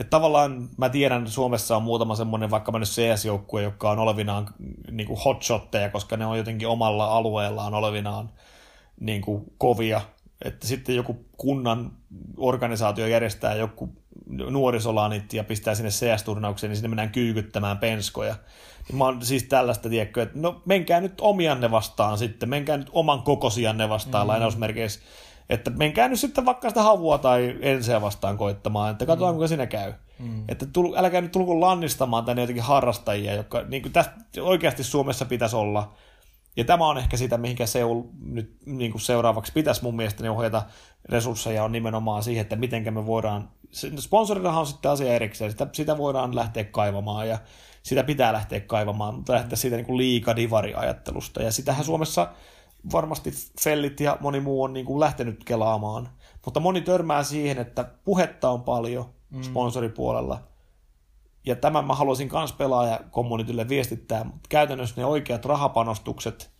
[0.00, 3.98] että tavallaan mä tiedän, että Suomessa on muutama semmoinen vaikka mä nyt CS-joukkue, joka on
[3.98, 4.46] olevinaan
[4.90, 8.30] niin kuin hotshotteja, koska ne on jotenkin omalla alueellaan olevinaan
[9.00, 10.00] niin kuin kovia,
[10.44, 11.92] että sitten joku kunnan
[12.36, 13.92] organisaatio järjestää joku
[14.26, 18.36] nuorisolanit ja pistää sinne CS-turnaukseen, niin sinne mennään kyykyttämään penskoja.
[18.88, 22.90] Niin mä oon siis tällaista, tiedätkö, että no menkää nyt omianne vastaan sitten, menkää nyt
[22.92, 24.28] oman kokosianne vastaan mm.
[24.28, 25.00] lainausmerkeissä,
[25.50, 29.36] että menkää nyt sitten vaikka sitä havua tai enseä vastaan koittamaan, että katsotaan mm.
[29.36, 29.92] kuinka siinä käy.
[30.18, 30.44] Mm.
[30.48, 35.24] Että tul, älkää nyt tulko lannistamaan tänne jotenkin harrastajia, jotka niin kuin tästä oikeasti Suomessa
[35.24, 35.92] pitäisi olla
[36.56, 40.62] ja tämä on ehkä sitä, mihinkä Seul nyt niin kuin seuraavaksi pitäisi mun mielestä ohjata
[41.04, 43.48] resursseja on nimenomaan siihen, että miten me voidaan,
[43.98, 47.38] sponsoriraha on sitten asia erikseen, sitä, sitä voidaan lähteä kaivamaan ja
[47.82, 51.42] sitä pitää lähteä kaivamaan, mutta lähteä siitä niin liika-divari-ajattelusta.
[51.42, 52.28] Ja sitähän Suomessa
[52.92, 56.08] varmasti Fellit ja moni muu on niin kuin lähtenyt kelaamaan.
[56.44, 59.42] Mutta moni törmää siihen, että puhetta on paljon mm.
[61.46, 66.50] Ja tämän mä haluaisin myös pelaajakommunitille viestittää, mutta käytännössä ne oikeat rahapanostukset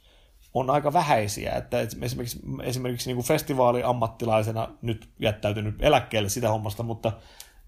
[0.54, 7.12] on aika vähäisiä, että esimerkiksi, esimerkiksi niin kuin festivaaliammattilaisena nyt jättäytynyt eläkkeelle sitä hommasta, mutta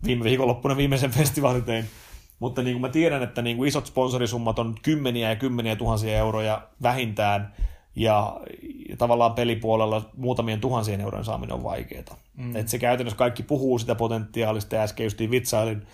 [0.04, 1.84] viime viikonloppuna viimeisen festivaalin tein,
[2.38, 6.18] mutta niin kuin mä tiedän, että niin kuin isot sponsorisummat on kymmeniä ja kymmeniä tuhansia
[6.18, 7.52] euroja vähintään,
[7.96, 8.40] ja,
[8.88, 12.16] ja tavallaan pelipuolella muutamien tuhansien eurojen saaminen on vaikeaa.
[12.36, 12.56] Mm.
[12.56, 15.86] Et se käytännössä kaikki puhuu sitä potentiaalista, ja äsken justiin vitsailin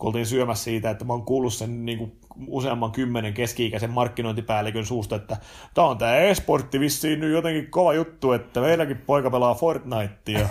[0.00, 2.12] kun oltiin syömässä siitä, että mä oon kuullut sen niin kuin
[2.46, 5.36] useamman kymmenen keski-ikäisen markkinointipäällikön suusta, että
[5.74, 10.48] tämä on tämä e-sportti vissiin nyt jotenkin kova juttu, että meilläkin poika pelaa Fortnitea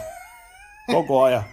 [0.94, 1.44] koko ajan.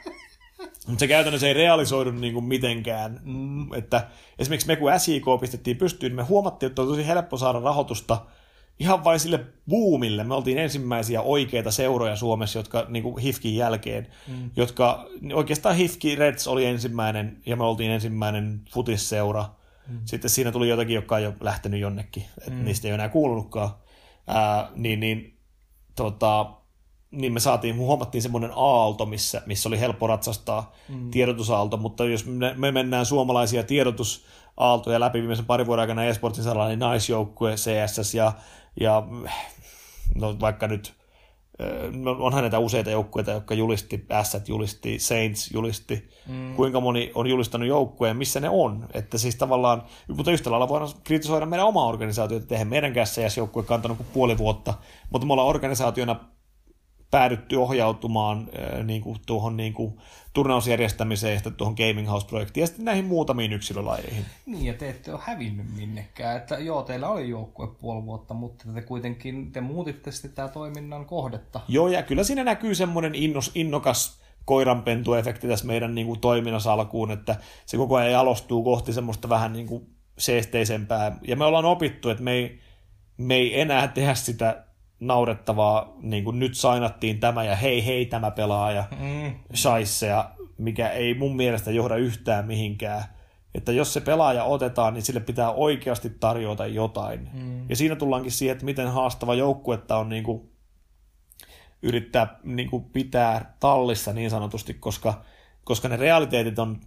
[0.87, 3.21] Mutta se käytännössä ei realisoidu niin kuin mitenkään.
[3.25, 3.75] Mm.
[3.75, 4.07] Että
[4.39, 8.19] esimerkiksi me kun SIK pistettiin pystyyn, niin me huomattiin, että on tosi helppo saada rahoitusta
[8.79, 10.25] ihan vain sille boomille.
[10.25, 14.51] Me oltiin ensimmäisiä oikeita seuroja Suomessa, jotka niin kuin HIFKin jälkeen, mm.
[14.57, 19.45] jotka oikeastaan HIFKI Reds oli ensimmäinen ja me oltiin ensimmäinen futisseura.
[19.89, 20.01] Mm.
[20.05, 22.65] Sitten siinä tuli jotakin, joka on jo lähtenyt jonnekin, että mm.
[22.65, 23.71] niistä ei enää kuulunutkaan.
[24.27, 25.39] Ää, niin, niin
[25.97, 26.51] tota,
[27.11, 31.11] niin me saatiin, huomattiin semmoinen aalto, missä, missä oli helppo ratsastaa mm.
[31.11, 36.69] tiedotusaalto, mutta jos me, me mennään suomalaisia tiedotusaaltoja läpi viimeisen parin vuoden aikana esportin saralla,
[36.69, 38.33] niin naisjoukkue, CSS ja,
[38.81, 39.03] ja
[40.15, 40.97] no vaikka nyt
[41.93, 46.55] no onhan näitä useita joukkueita, jotka julisti, Asset julisti, Saints julisti, mm.
[46.55, 48.87] kuinka moni on julistanut joukkueen, missä ne on.
[48.95, 53.63] Että siis tavallaan, mutta yhtä lailla voidaan kritisoida meidän omaa organisaatiota, että eihän meidän CS-joukkue
[53.63, 54.75] kantanut kuin puoli vuotta,
[55.11, 56.21] mutta me ollaan organisaationa
[57.11, 59.99] päädytty ohjautumaan äh, niin kuin, tuohon niin kuin,
[60.33, 64.25] turnausjärjestämiseen ja tuohon Gaming House-projektiin ja sitten näihin muutamiin yksilölajeihin.
[64.47, 66.37] Niin, ja te ette ole hävinnyt minnekään.
[66.37, 71.07] Että joo, teillä oli joukkue puoli vuotta, mutta te kuitenkin te muutitte sitten tämä toiminnan
[71.07, 71.61] kohdetta.
[71.69, 77.11] Joo, ja kyllä siinä näkyy semmoinen innos, innokas koiranpentuefekti tässä meidän niin kuin, toiminnassa alkuun,
[77.11, 77.37] että
[77.67, 79.87] se koko ajan jalostuu kohti semmoista vähän niin kuin,
[80.19, 81.19] seesteisempää.
[81.29, 82.61] Ja me ollaan opittu, että me ei,
[83.17, 84.66] me ei enää tehdä sitä
[85.01, 89.35] naurettavaa, niin kuin nyt sainattiin tämä ja hei hei tämä pelaaja, mm.
[89.55, 93.05] shaisseja, mikä ei mun mielestä johda yhtään mihinkään.
[93.55, 97.31] Että jos se pelaaja otetaan, niin sille pitää oikeasti tarjota jotain.
[97.33, 97.69] Mm.
[97.69, 100.51] Ja siinä tullaankin siihen, että miten haastava joukkuetta on niin kuin
[101.83, 105.25] yrittää niin kuin pitää tallissa niin sanotusti, koska,
[105.65, 106.81] koska ne realiteetit on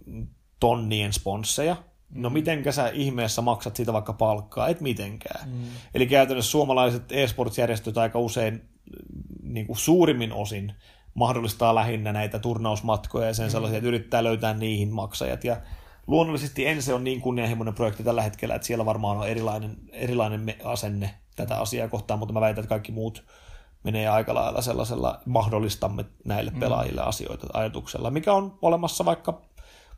[0.60, 1.76] tonnien sponsseja,
[2.14, 4.68] No mitenkä sä ihmeessä maksat siitä vaikka palkkaa?
[4.68, 5.48] Et mitenkään.
[5.48, 5.64] Mm.
[5.94, 10.72] Eli käytännössä suomalaiset e-sports-järjestöt aika usein mm, niin kuin suurimmin osin
[11.14, 13.50] mahdollistaa lähinnä näitä turnausmatkoja ja sen mm.
[13.50, 15.44] sellaisia, että yrittää löytää niihin maksajat.
[15.44, 15.56] Ja
[16.06, 21.14] luonnollisesti Ense on niin kunnianhimoinen projekti tällä hetkellä, että siellä varmaan on erilainen, erilainen asenne
[21.36, 23.24] tätä asiaa kohtaan, mutta mä väitän, että kaikki muut
[23.84, 26.60] menee aika lailla sellaisella mahdollistamme näille mm.
[26.60, 29.42] pelaajille asioita ajatuksella, mikä on olemassa vaikka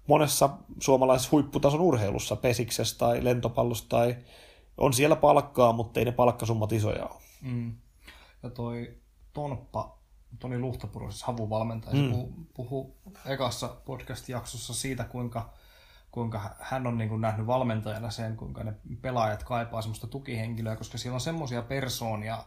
[0.07, 0.51] monessa
[0.81, 4.17] suomalaisessa huipputason urheilussa, pesiksessä tai lentopallossa tai
[4.77, 7.21] on siellä palkkaa, mutta ei ne palkkasummat isoja ole.
[7.43, 7.77] Mm.
[8.43, 8.95] Ja toi
[9.33, 9.99] Tonppa,
[10.39, 12.11] Toni Luhtapuro, siis havuvalmentaja, mm.
[12.11, 12.97] puhuu, puhuu
[13.27, 15.51] ekassa podcast-jaksossa siitä, kuinka,
[16.11, 20.99] kuinka hän on niin kuin nähnyt valmentajana sen, kuinka ne pelaajat kaipaa semmoista tukihenkilöä, koska
[20.99, 22.45] siellä on semmoisia persoonia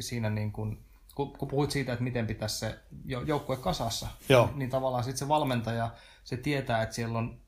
[0.00, 2.78] siinä niin kuin, kun, kun puhuit siitä, että miten pitäisi se
[3.26, 4.50] joukkue kasassa, Joo.
[4.54, 5.90] niin tavallaan sitten se valmentaja,
[6.24, 7.40] se tietää, että siellä on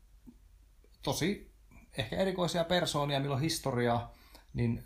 [1.03, 1.53] tosi
[1.99, 4.15] ehkä erikoisia persoonia, millä on historiaa,
[4.55, 4.85] niin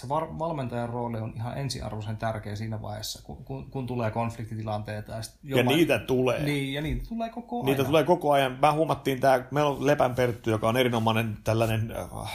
[0.00, 5.12] se valmentajan rooli on ihan ensiarvoisen tärkeä siinä vaiheessa, kun, kun, kun tulee konfliktitilanteita.
[5.12, 6.42] Ja, jopa, ja niitä tulee.
[6.42, 7.66] Niin, ja niitä tulee koko ajan.
[7.66, 8.58] Niitä tulee koko ajan.
[8.60, 12.30] Mä huomattiin, tämä, meillä on Lepän Pertty, joka on erinomainen tällainen äh,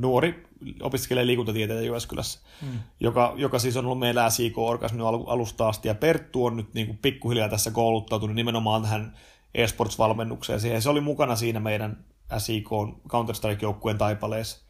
[0.00, 0.46] nuori,
[0.82, 2.78] opiskelee liikuntatieteitä Jyväskylässä, hmm.
[3.00, 5.88] joka, joka siis on ollut meillä SIK-orgasmin alusta asti.
[5.88, 9.16] Ja Perttu on nyt niin kuin pikkuhiljaa tässä kouluttautunut nimenomaan tähän
[9.54, 10.60] eSports-valmennukseen.
[10.60, 12.04] Siihen se oli mukana siinä meidän
[12.38, 12.68] SIK
[13.08, 14.66] Counter-Strike-joukkueen taipaleessa.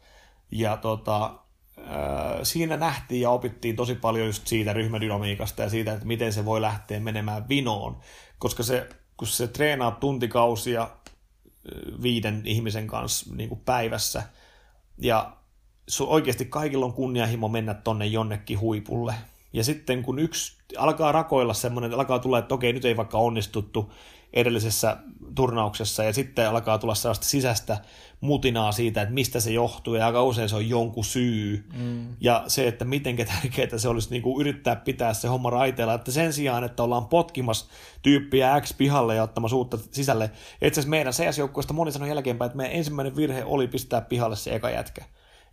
[0.51, 1.46] Ja tota,
[2.43, 6.61] siinä nähtiin ja opittiin tosi paljon just siitä ryhmädynamiikasta ja siitä, että miten se voi
[6.61, 7.97] lähteä menemään vinoon.
[8.39, 10.89] Koska se, kun se treenaa tuntikausia
[12.01, 14.23] viiden ihmisen kanssa niin kuin päivässä
[14.97, 15.33] ja
[15.99, 19.13] oikeasti kaikilla on kunnianhimo mennä tonne jonnekin huipulle.
[19.53, 23.93] Ja sitten kun yksi alkaa rakoilla semmoinen, alkaa tulla, että okei, nyt ei vaikka onnistuttu,
[24.33, 24.97] edellisessä
[25.35, 27.77] turnauksessa ja sitten alkaa tulla sellaista sisäistä
[28.21, 32.15] mutinaa siitä, että mistä se johtuu ja aika usein se on jonkun syy mm.
[32.21, 36.11] ja se, että miten tärkeää se olisi niin kuin yrittää pitää se homma raiteella, että
[36.11, 37.65] sen sijaan, että ollaan potkimassa
[38.01, 40.25] tyyppiä X pihalle ja ottamassa uutta sisälle,
[40.61, 44.55] itse asiassa meidän CS-joukkueesta moni sanoi jälkeenpäin, että meidän ensimmäinen virhe oli pistää pihalle se
[44.55, 45.05] eka jätkä.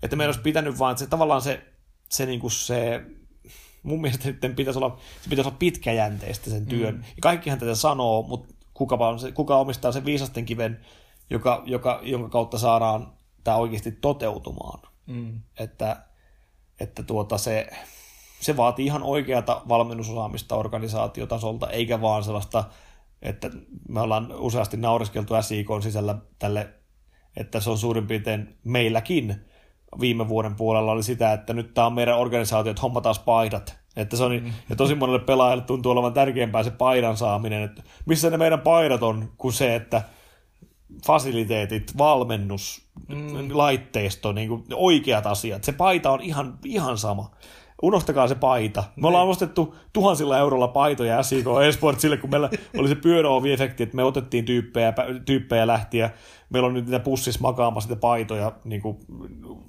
[0.02, 1.64] Että meidän olisi pitänyt vaan, että se tavallaan se,
[2.08, 3.04] se, niin kuin se
[3.82, 6.94] mun mielestä pitäisi olla, se pitäisi olla pitkäjänteistä sen työn.
[6.94, 7.00] Mm.
[7.00, 10.80] Ja kaikkihan tätä sanoo, mutta kuka, se, kuka omistaa sen viisasten kiven,
[11.30, 13.12] joka, joka, jonka kautta saadaan
[13.44, 14.80] tämä oikeasti toteutumaan.
[15.06, 15.40] Mm.
[15.58, 15.96] Että,
[16.80, 17.70] että tuota se,
[18.40, 22.64] se vaatii ihan oikeata valmennusosaamista organisaatiotasolta, eikä vaan sellaista,
[23.22, 23.50] että
[23.88, 26.68] me ollaan useasti naureskeltu SIK sisällä tälle,
[27.36, 29.44] että se on suurin piirtein meilläkin
[30.00, 33.76] viime vuoden puolella oli sitä, että nyt tämä on meidän organisaatio, että hommataan paidat.
[33.96, 34.52] Että se on, mm.
[34.70, 39.02] ja tosi monelle pelaajalle tuntuu olevan tärkeämpää se paidan saaminen, että missä ne meidän paidat
[39.02, 40.02] on, kuin se, että
[41.06, 43.48] fasiliteetit, valmennus, mm.
[43.52, 45.64] laitteisto, niin kuin oikeat asiat.
[45.64, 47.30] Se paita on ihan, ihan sama.
[47.82, 48.84] Unohtakaa se paita.
[48.96, 54.04] Me ollaan ostettu tuhansilla eurolla paitoja SIK Esportsille, kun meillä oli se pyöräovi-efekti, että me
[54.04, 54.92] otettiin tyyppejä,
[55.24, 56.10] tyyppejä lähti ja
[56.50, 58.96] meillä on nyt niitä pussissa makaamassa niitä paitoja niin kuin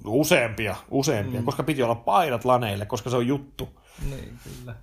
[0.06, 1.44] useampia, useampia, mm.
[1.44, 3.68] koska piti olla paidat laneille, koska se on juttu.
[4.10, 4.74] Niin, kyllä.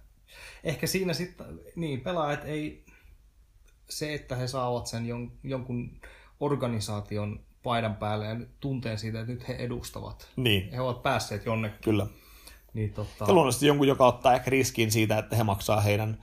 [0.64, 2.84] Ehkä siinä sitten, niin, pelaajat ei,
[3.90, 5.92] se, että he saavat sen jon, jonkun
[6.44, 10.28] organisaation paidan päälle ja tunteen siitä, että nyt he edustavat.
[10.36, 10.72] Niin.
[10.72, 11.80] He ovat päässeet jonnekin.
[11.84, 12.08] Kyllä.
[12.74, 13.26] Niin, tota...
[13.28, 16.18] Ja luonnollisesti jonkun, joka ottaa ehkä riskin siitä, että he maksaa heidän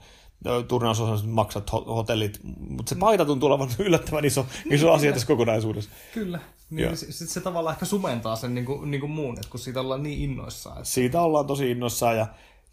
[0.67, 5.91] turnausosan maksat hotellit, mutta se paita tuntuu olevan yllättävän iso, iso niin, asia tässä kokonaisuudessa.
[6.13, 6.39] Kyllä.
[6.69, 9.59] Niin, se, se, se, tavallaan ehkä sumentaa sen niin kuin, niin kuin muun, että kun
[9.59, 10.77] siitä ollaan niin innoissaan.
[10.77, 10.89] Että...
[10.89, 12.27] Siitä ollaan tosi innoissaan, ja,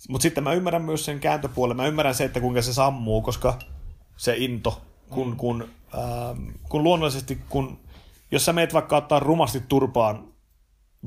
[0.08, 1.76] mutta sitten mä ymmärrän myös sen kääntöpuolen.
[1.76, 3.58] Mä ymmärrän se, että kuinka se sammuu, koska
[4.16, 5.36] se into, kun, mm.
[5.36, 7.78] kun, ähm, kun luonnollisesti, kun,
[8.30, 10.32] jos sä meet vaikka ottaa rumasti turpaan,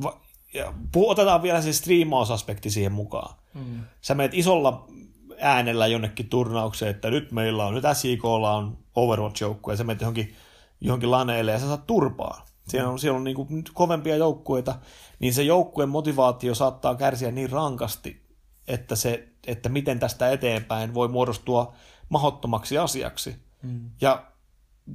[0.04, 0.22] va,
[0.54, 3.36] ja otetaan vielä se striimausaspekti siihen mukaan.
[3.54, 3.80] Mm.
[4.02, 4.88] Sä meet isolla
[5.40, 10.36] äänellä jonnekin turnaukseen, että nyt meillä on, nyt SJKlla on Overwatch-joukkue, ja sä menet johonkin,
[10.82, 12.46] johonkin laneille ja sä saat turpaa.
[12.68, 14.76] Siellä on, siellä on niin kuin kovempia joukkueita,
[15.20, 18.22] niin se joukkueen motivaatio saattaa kärsiä niin rankasti,
[18.68, 21.74] että, se, että miten tästä eteenpäin voi muodostua
[22.10, 23.36] mahottomaksi asiaksi.
[23.64, 23.90] Mm.
[24.02, 24.32] Ja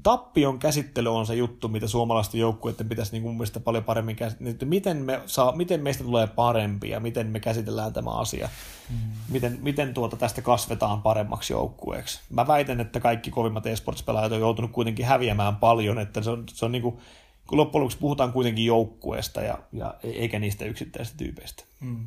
[0.02, 4.56] tappion käsittely on se juttu, mitä suomalaisten joukkueiden pitäisi niin mun mielestä paljon paremmin käsitellä.
[4.64, 8.48] Miten, me saa, miten meistä tulee parempi ja miten me käsitellään tämä asia.
[8.90, 8.96] Mm.
[9.28, 12.20] Miten, miten tuota tästä kasvetaan paremmaksi joukkueeksi.
[12.30, 16.64] Mä väitän, että kaikki kovimmat esports-pelaajat on joutunut kuitenkin häviämään paljon, että se on, se
[16.64, 16.98] on niin kuin,
[17.46, 21.64] kun loppujen lopuksi puhutaan kuitenkin joukkueesta ja, ja eikä niistä yksittäisistä tyypeistä.
[21.80, 22.06] Mm.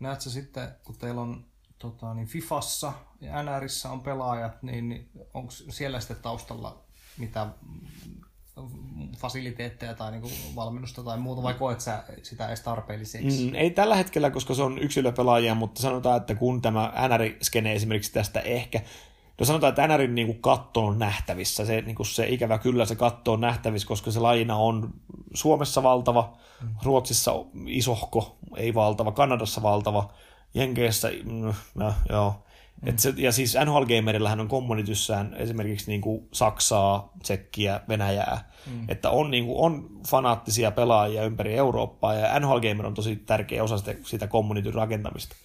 [0.00, 1.44] Näetkö sitten, kun teillä on
[1.82, 6.82] tota, niin Fifassa ja NRissä on pelaajat, niin, niin onko siellä sitten taustalla
[7.18, 7.46] mitä
[9.16, 13.46] fasiliteetteja tai niin kuin valmennusta tai muuta, vai koet sä sitä edes tarpeelliseksi?
[13.46, 18.12] Mm, ei tällä hetkellä, koska se on yksilöpelaajia, mutta sanotaan, että kun tämä NR-skene esimerkiksi
[18.12, 18.80] tästä ehkä,
[19.40, 22.86] no sanotaan, että NRin niin kuin katto on nähtävissä, se, niin kuin se ikävä kyllä
[22.86, 24.94] se katto on nähtävissä, koska se lajina on
[25.34, 26.68] Suomessa valtava, mm.
[26.82, 27.32] Ruotsissa
[27.66, 30.12] isohko, ei valtava, Kanadassa valtava,
[30.54, 32.44] Jenkeissä, mm, no, joo.
[32.82, 32.88] Mm.
[32.88, 38.50] Et se, ja siis NHL Gamerillähän on kommunityssään esimerkiksi niin kuin Saksaa, Tsekkiä, Venäjää.
[38.70, 38.84] Mm.
[38.88, 43.64] Että on, niin kuin, on fanaattisia pelaajia ympäri Eurooppaa ja NHL Gamer on tosi tärkeä
[43.64, 45.36] osa sitä, sitä communityn rakentamista.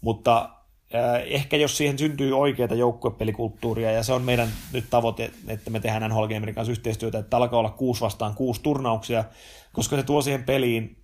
[0.00, 0.50] Mutta
[0.94, 5.80] äh, ehkä jos siihen syntyy oikeaa joukkuepelikulttuuria ja se on meidän nyt tavoite, että me
[5.80, 9.24] tehdään NHL Gamerin kanssa yhteistyötä, että alkaa olla kuusi vastaan kuusi turnauksia,
[9.72, 10.96] koska se tuo siihen peliin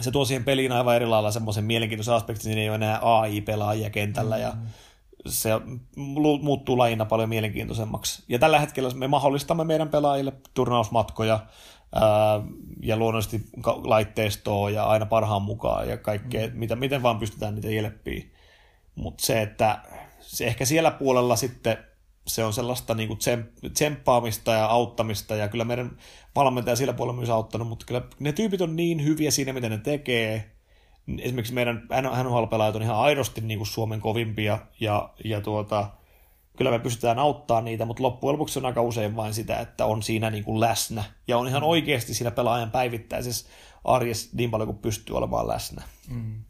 [0.00, 3.90] se tuo siihen peliin aivan eri lailla semmoisen mielenkiintoisen aspektin, niin ei ole enää AI-pelaajia
[3.90, 4.68] kentällä ja mm-hmm.
[5.26, 5.50] se
[6.42, 8.24] muuttuu lajina paljon mielenkiintoisemmaksi.
[8.28, 11.46] Ja tällä hetkellä me mahdollistamme meidän pelaajille turnausmatkoja
[11.94, 12.02] ää,
[12.82, 13.46] ja luonnollisesti
[13.84, 16.52] laitteistoa ja aina parhaan mukaan ja kaikkea, mm.
[16.56, 18.24] mitä, miten vaan pystytään niitä jelppiä.
[18.94, 19.78] Mutta se, että
[20.20, 21.78] se ehkä siellä puolella sitten
[22.26, 23.18] se on sellaista niin kuin
[23.72, 25.98] tsemppaamista ja auttamista, ja kyllä meidän
[26.34, 29.78] valmentaja sillä puolella myös auttanut, mutta kyllä ne tyypit on niin hyviä siinä, mitä ne
[29.78, 30.50] tekee.
[31.18, 31.88] Esimerkiksi meidän
[32.22, 35.90] NHL-pelaajat on ihan aidosti niin kuin Suomen kovimpia, ja, ja tuota,
[36.56, 40.02] kyllä me pystytään auttamaan niitä, mutta loppujen lopuksi on aika usein vain sitä, että on
[40.02, 43.48] siinä niin kuin läsnä, ja on ihan oikeasti siinä pelaajan päivittäisessä
[43.84, 45.82] arjessa niin paljon kuin pystyy olemaan läsnä.
[46.08, 46.42] Mm.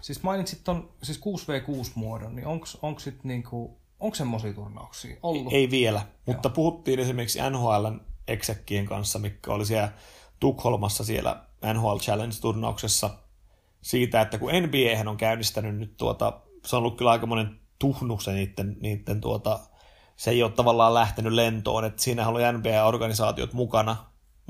[0.00, 2.46] Siis mainitsit ton siis 6v6-muodon, niin
[2.82, 5.52] onko sitten niinku Onko semmoisia turnauksia ollut?
[5.52, 6.54] Ei vielä, mutta Joo.
[6.54, 9.92] puhuttiin esimerkiksi NHLn exekkien kanssa, mikä oli siellä
[10.40, 11.44] Tukholmassa siellä
[11.74, 13.10] NHL Challenge-turnauksessa
[13.82, 18.32] siitä, että kun NBA on käynnistänyt nyt tuota, se on ollut kyllä aikamoinen tuhnu se
[18.32, 19.60] niiden, niiden tuota,
[20.16, 23.96] se ei ole tavallaan lähtenyt lentoon, että siinä oli NBA-organisaatiot mukana,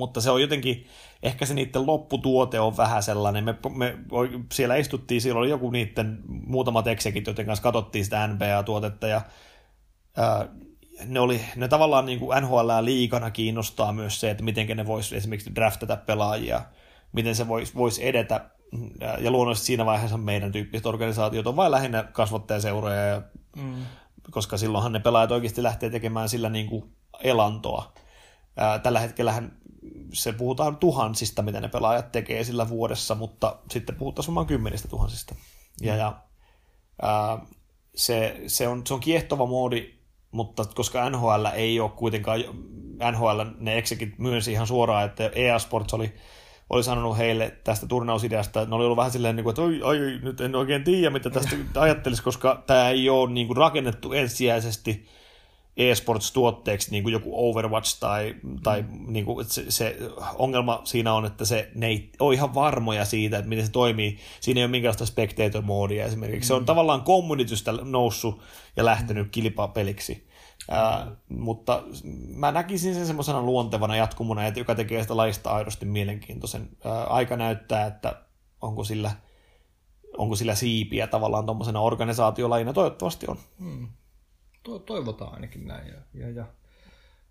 [0.01, 0.87] mutta se on jotenkin,
[1.23, 3.99] ehkä se niiden lopputuote on vähän sellainen, me, me
[4.53, 9.21] siellä istuttiin, siellä oli joku niiden muutamat eksekit, joiden kanssa katsottiin sitä NBA-tuotetta ja
[10.17, 10.49] ää,
[11.07, 15.13] ne, oli, ne tavallaan niin kuin NHL liikana kiinnostaa myös se, että miten ne vois
[15.13, 16.63] esimerkiksi draftata pelaajia,
[17.13, 18.51] miten se voisi vois edetä,
[19.21, 23.23] ja luonnollisesti siinä vaiheessa meidän tyyppiset organisaatiot on vain lähinnä kasvattajaseuroja, ja,
[23.57, 23.87] mm.
[24.31, 26.85] koska silloinhan ne pelaajat oikeasti lähtee tekemään sillä niin kuin
[27.23, 27.93] elantoa.
[28.83, 29.43] Tällä hetkellä
[30.13, 35.35] se puhutaan tuhansista, mitä ne pelaajat tekee sillä vuodessa, mutta sitten puhutaan varmaan kymmenistä tuhansista.
[35.81, 36.21] Ja, ja
[37.03, 37.39] ää,
[37.95, 39.95] se, se, on, se on kiehtova moodi,
[40.31, 42.41] mutta koska NHL ei ole kuitenkaan,
[43.13, 46.15] NHL ne eksekit myönsi ihan suoraan, että EA Sports oli,
[46.71, 50.41] oli sanonut heille tästä turnausideasta, ne oli ollut vähän silleen, niin että oi, oi, nyt
[50.41, 55.07] en oikein tiedä, mitä tästä ajattelisi, koska tämä ei ole niin kuin rakennettu ensisijaisesti
[55.81, 59.13] e-sports-tuotteeksi niin kuin joku Overwatch tai, tai mm.
[59.13, 59.97] niin kuin, se, se,
[60.39, 64.19] ongelma siinä on, että se, ne ei ole ihan varmoja siitä, että miten se toimii.
[64.41, 66.47] Siinä ei ole minkäänlaista spectator-moodia esimerkiksi.
[66.47, 66.49] Mm.
[66.49, 66.67] Se on mm.
[66.67, 68.43] tavallaan kommunitystä noussut
[68.77, 69.31] ja lähtenyt mm.
[69.31, 70.31] kilpapeliksi.
[70.71, 71.83] Ää, mutta
[72.29, 76.69] mä näkisin sen semmoisena luontevana jatkumona, joka tekee sitä laista aidosti mielenkiintoisen.
[76.85, 78.23] Ää, aika näyttää, että
[78.61, 79.11] onko sillä,
[80.19, 82.73] onko sillä siipiä tavallaan tuommoisena organisaatiolajina.
[82.73, 83.39] Toivottavasti on.
[83.59, 83.89] Hmm.
[84.63, 85.89] To- toivotaan ainakin näin.
[85.89, 86.47] Ja, ja, ja,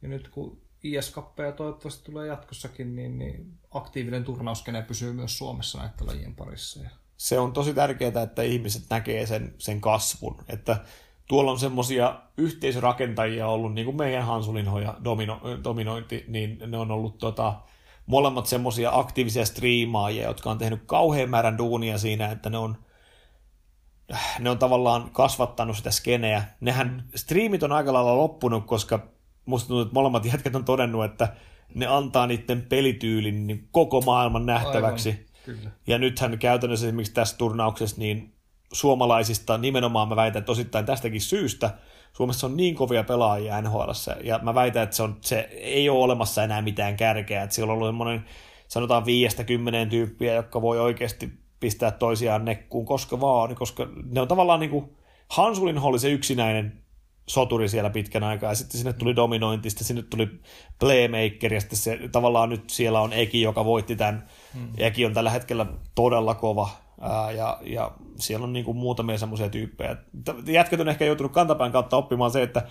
[0.01, 6.07] ja nyt kun IS-kappeja toivottavasti tulee jatkossakin, niin, niin aktiivinen turnauskene pysyy myös Suomessa näiden
[6.07, 6.83] lajien parissa.
[6.83, 6.89] Ja...
[7.17, 10.77] Se on tosi tärkeää, että ihmiset näkee sen, sen kasvun, että
[11.27, 16.91] tuolla on semmoisia yhteisrakentajia ollut, niin kuin meidän Hansulinho ja domino, Dominointi, niin ne on
[16.91, 17.61] ollut tota,
[18.05, 22.77] molemmat semmoisia aktiivisia striimaajia, jotka on tehnyt kauhean määrän duunia siinä, että ne on,
[24.39, 26.43] ne on tavallaan kasvattanut sitä skeneä.
[26.59, 29.07] Nehän striimit on aika lailla loppunut, koska
[29.45, 31.27] musta tuntuu, että molemmat jätkät on todennut, että
[31.75, 35.09] ne antaa niiden pelityylin niin koko maailman nähtäväksi.
[35.09, 35.71] Aivan, kyllä.
[35.87, 38.33] Ja nythän käytännössä esimerkiksi tässä turnauksessa niin
[38.73, 41.77] suomalaisista nimenomaan mä väitän, että osittain tästäkin syystä
[42.13, 43.91] Suomessa on niin kovia pelaajia NHL,
[44.23, 47.71] ja mä väitän, että se, on, se ei ole olemassa enää mitään kärkeä, että siellä
[47.71, 48.25] on ollut semmoinen
[48.67, 54.27] sanotaan viiestä kymmeneen tyyppiä, jotka voi oikeasti pistää toisiaan nekkuun koska vaan, koska ne on
[54.27, 54.95] tavallaan niin kuin,
[55.29, 56.83] Hansulin oli se yksinäinen
[57.29, 60.27] soturi siellä pitkän aikaa, ja sitten sinne tuli dominointi, sitten sinne tuli
[60.79, 64.27] playmaker, ja sitten se, tavallaan nyt siellä on Eki, joka voitti tämän.
[64.53, 64.69] Hmm.
[64.77, 66.69] Eki on tällä hetkellä todella kova,
[67.01, 69.97] ää, ja, ja siellä on niin kuin muutamia semmoisia tyyppejä.
[70.45, 72.67] Jätkät on ehkä joutunut kantapään kautta oppimaan se, että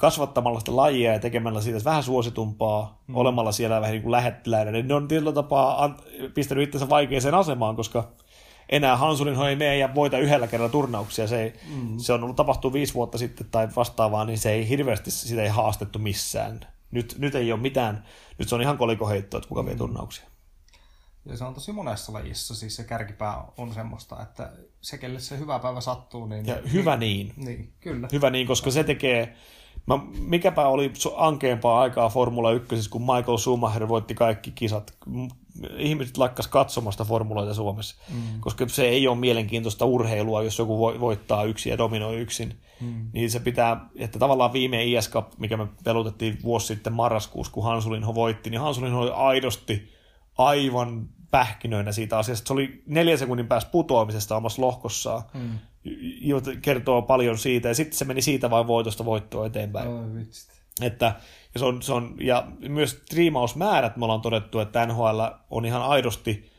[0.00, 3.16] kasvattamalla sitä lajia ja tekemällä siitä vähän suositumpaa, hmm.
[3.16, 5.96] olemalla siellä vähän niin kuin lähettiläinen, niin ne on tietyllä tapaa
[6.34, 8.08] pistänyt itsensä vaikeaseen asemaan, koska
[8.68, 11.26] enää Hansulin ei mene ja voita yhdellä kerralla turnauksia.
[11.26, 11.98] Se, ei, mm.
[11.98, 15.48] se on ollut tapahtunut viisi vuotta sitten tai vastaavaa, niin se ei hirveästi sitä ei
[15.48, 16.60] haastettu missään.
[16.90, 18.04] Nyt, nyt ei ole mitään,
[18.38, 19.66] nyt se on ihan kolikoheitto, että kuka mm.
[19.66, 20.24] vie turnauksia.
[21.26, 25.38] Ja se on tosi monessa lajissa, siis se kärkipää on semmoista, että se, kelle se
[25.38, 26.46] hyvä päivä sattuu, niin...
[26.46, 27.32] Ja hyvä niin.
[27.36, 28.08] Niin, niin kyllä.
[28.12, 29.36] Hyvä niin, koska se tekee...
[29.86, 34.96] Mä, mikäpä oli ankeampaa aikaa Formula 1, kun Michael Schumacher voitti kaikki kisat
[35.76, 38.40] ihmiset lakkas katsomasta formuloita Suomessa, mm.
[38.40, 42.60] koska se ei ole mielenkiintoista urheilua, jos joku voittaa yksin ja dominoi yksin.
[42.80, 43.10] Mm.
[43.12, 47.64] Niin se pitää, että tavallaan viime IS Cup, mikä me pelutettiin vuosi sitten marraskuussa, kun
[47.64, 49.92] Hansulinho voitti, niin Hansulinho oli aidosti
[50.38, 52.46] aivan pähkinöinä siitä asiasta.
[52.46, 55.22] Se oli neljän sekunnin päässä putoamisesta omassa lohkossaan.
[55.34, 55.58] Mm.
[56.62, 59.88] Kertoo paljon siitä, ja sitten se meni siitä vain voitosta voittoa eteenpäin.
[59.88, 60.04] Oh,
[60.82, 61.14] että
[61.54, 65.20] ja, se on, se on, ja myös striimausmäärät me ollaan todettu, että NHL
[65.50, 66.50] on ihan aidosti,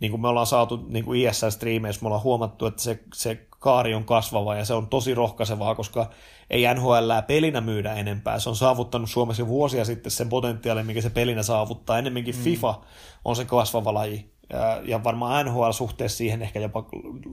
[0.00, 3.94] niin kuin me ollaan saatu niin kuin ISL-striimeissä, me ollaan huomattu, että se, se kaari
[3.94, 6.10] on kasvava ja se on tosi rohkaisevaa, koska
[6.50, 8.38] ei NHL pelinä myydä enempää.
[8.38, 11.98] Se on saavuttanut Suomessa jo vuosia sitten sen potentiaalin, mikä se pelinä saavuttaa.
[11.98, 12.42] Ennemminkin mm.
[12.42, 12.80] FIFA
[13.24, 14.30] on se kasvava laji.
[14.84, 16.84] Ja, varmaan NHL suhteessa siihen ehkä jopa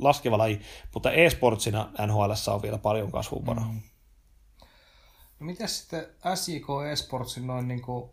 [0.01, 0.61] laskeva laji,
[0.93, 3.71] mutta e-sportsina NHL on vielä paljon kasvun varaa.
[3.71, 3.81] Mm.
[5.39, 6.05] No miten sitten
[6.35, 8.09] SJK Esportsin noin niin kuin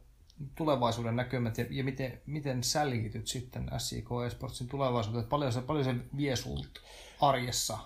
[0.55, 5.27] tulevaisuuden näkymät ja, ja miten, miten sä liityt sitten SJK Esportsin tulevaisuuteen?
[5.27, 6.81] Paljon se, paljon se vie sulta
[7.21, 7.79] arjessa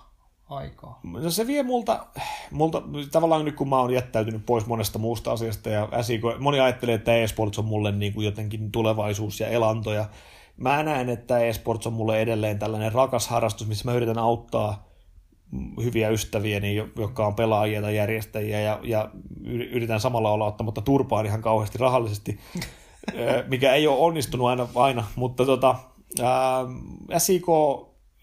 [0.49, 0.99] aikaa?
[1.03, 2.07] No se vie multa,
[2.51, 6.95] multa, tavallaan nyt kun mä oon jättäytynyt pois monesta muusta asiasta ja SJK, moni ajattelee,
[6.95, 10.05] että eSports on mulle niin kuin jotenkin tulevaisuus ja elanto ja
[10.57, 14.87] mä näen, että eSports on mulle edelleen tällainen rakas harrastus, missä mä yritän auttaa
[15.83, 19.09] hyviä ystäviä, niin, jotka on pelaajia tai järjestäjiä, ja, ja
[19.45, 22.39] yritän samalla olla ottamatta turpaan ihan kauheasti rahallisesti,
[23.47, 25.75] mikä ei ole onnistunut aina, aina mutta tota,
[26.23, 26.65] ää,
[27.17, 27.45] SIK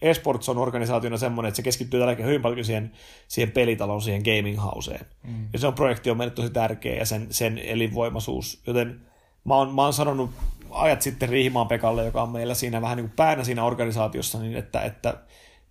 [0.01, 2.91] Esports on organisaationa semmoinen, että se keskittyy tällä hyvin paljon siihen,
[3.27, 5.05] siihen pelitalon, siihen gaming houseen.
[5.23, 5.47] Mm.
[5.53, 8.61] Ja se on projekti on meille tosi tärkeä ja sen, sen elinvoimaisuus.
[8.67, 9.01] Joten
[9.43, 10.29] mä oon, mä oon sanonut
[10.75, 14.55] ajat sitten Riihimaan Pekalle, joka on meillä siinä vähän niin kuin päänä siinä organisaatiossa, niin
[14.55, 15.13] että, että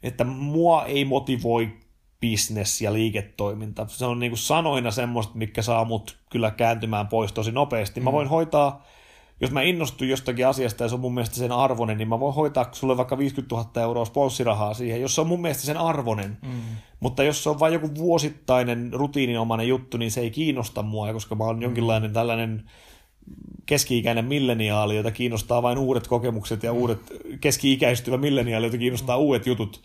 [0.05, 1.73] että mua ei motivoi
[2.31, 3.87] business ja liiketoiminta.
[3.89, 8.01] Se on niin kuin sanoina semmoista, mikä saa mut kyllä kääntymään pois tosi nopeasti.
[8.01, 8.05] Mm.
[8.05, 8.85] Mä voin hoitaa,
[9.41, 12.35] jos mä innostun jostakin asiasta ja se on mun mielestä sen arvonen, niin mä voin
[12.35, 16.39] hoitaa sulle vaikka 50 000 euroa sponssirahaa siihen, jos se on mun mielestä sen arvonen.
[16.43, 16.61] Mm.
[17.01, 21.35] Mutta jos se on vain joku vuosittainen rutiininomainen juttu, niin se ei kiinnosta mua, koska
[21.35, 21.63] mä oon mm.
[21.63, 22.71] jonkinlainen tällainen
[23.67, 26.79] keski-ikäinen milleniaali, jota kiinnostaa vain uudet kokemukset ja mm.
[26.79, 27.01] uudet
[27.41, 29.23] keski-ikäistyvä milleniaali, jota kiinnostaa mm.
[29.23, 29.83] uudet jutut.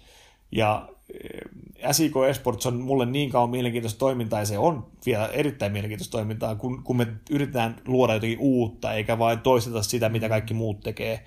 [0.52, 5.72] Ja eh, SIK Esports on mulle niin kauan mielenkiintoista toimintaa, ja se on vielä erittäin
[5.72, 10.54] mielenkiintoista toimintaa, kun, kun me yritetään luoda jotakin uutta, eikä vain toisteta sitä, mitä kaikki
[10.54, 11.24] muut tekee.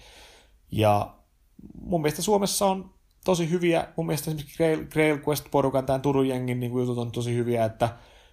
[0.73, 1.15] Ja
[1.81, 2.91] mun mielestä Suomessa on
[3.25, 7.35] tosi hyviä, mun mielestä esimerkiksi Grail, Grail Quest-porukan, tämän Turun jengin niin jutut on tosi
[7.35, 7.89] hyviä, että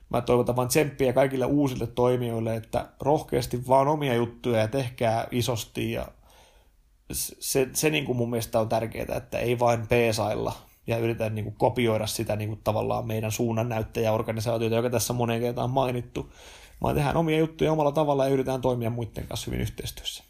[0.10, 5.91] mä toivotan vaan tsemppiä kaikille uusille toimijoille, että rohkeasti vaan omia juttuja ja tehkää isosti
[5.91, 6.07] ja
[7.12, 10.53] se, se niin kuin mun mielestä on tärkeää, että ei vain peesailla
[10.88, 15.70] ja yritetä niin kuin kopioida sitä niin kuin tavallaan meidän suunnannäyttäjäorganisaatiota, joka tässä moneen kertaan
[15.70, 16.34] mainittu,
[16.82, 20.24] vaan tehdään omia juttuja omalla tavalla ja yritetään toimia muiden kanssa hyvin yhteistyössä.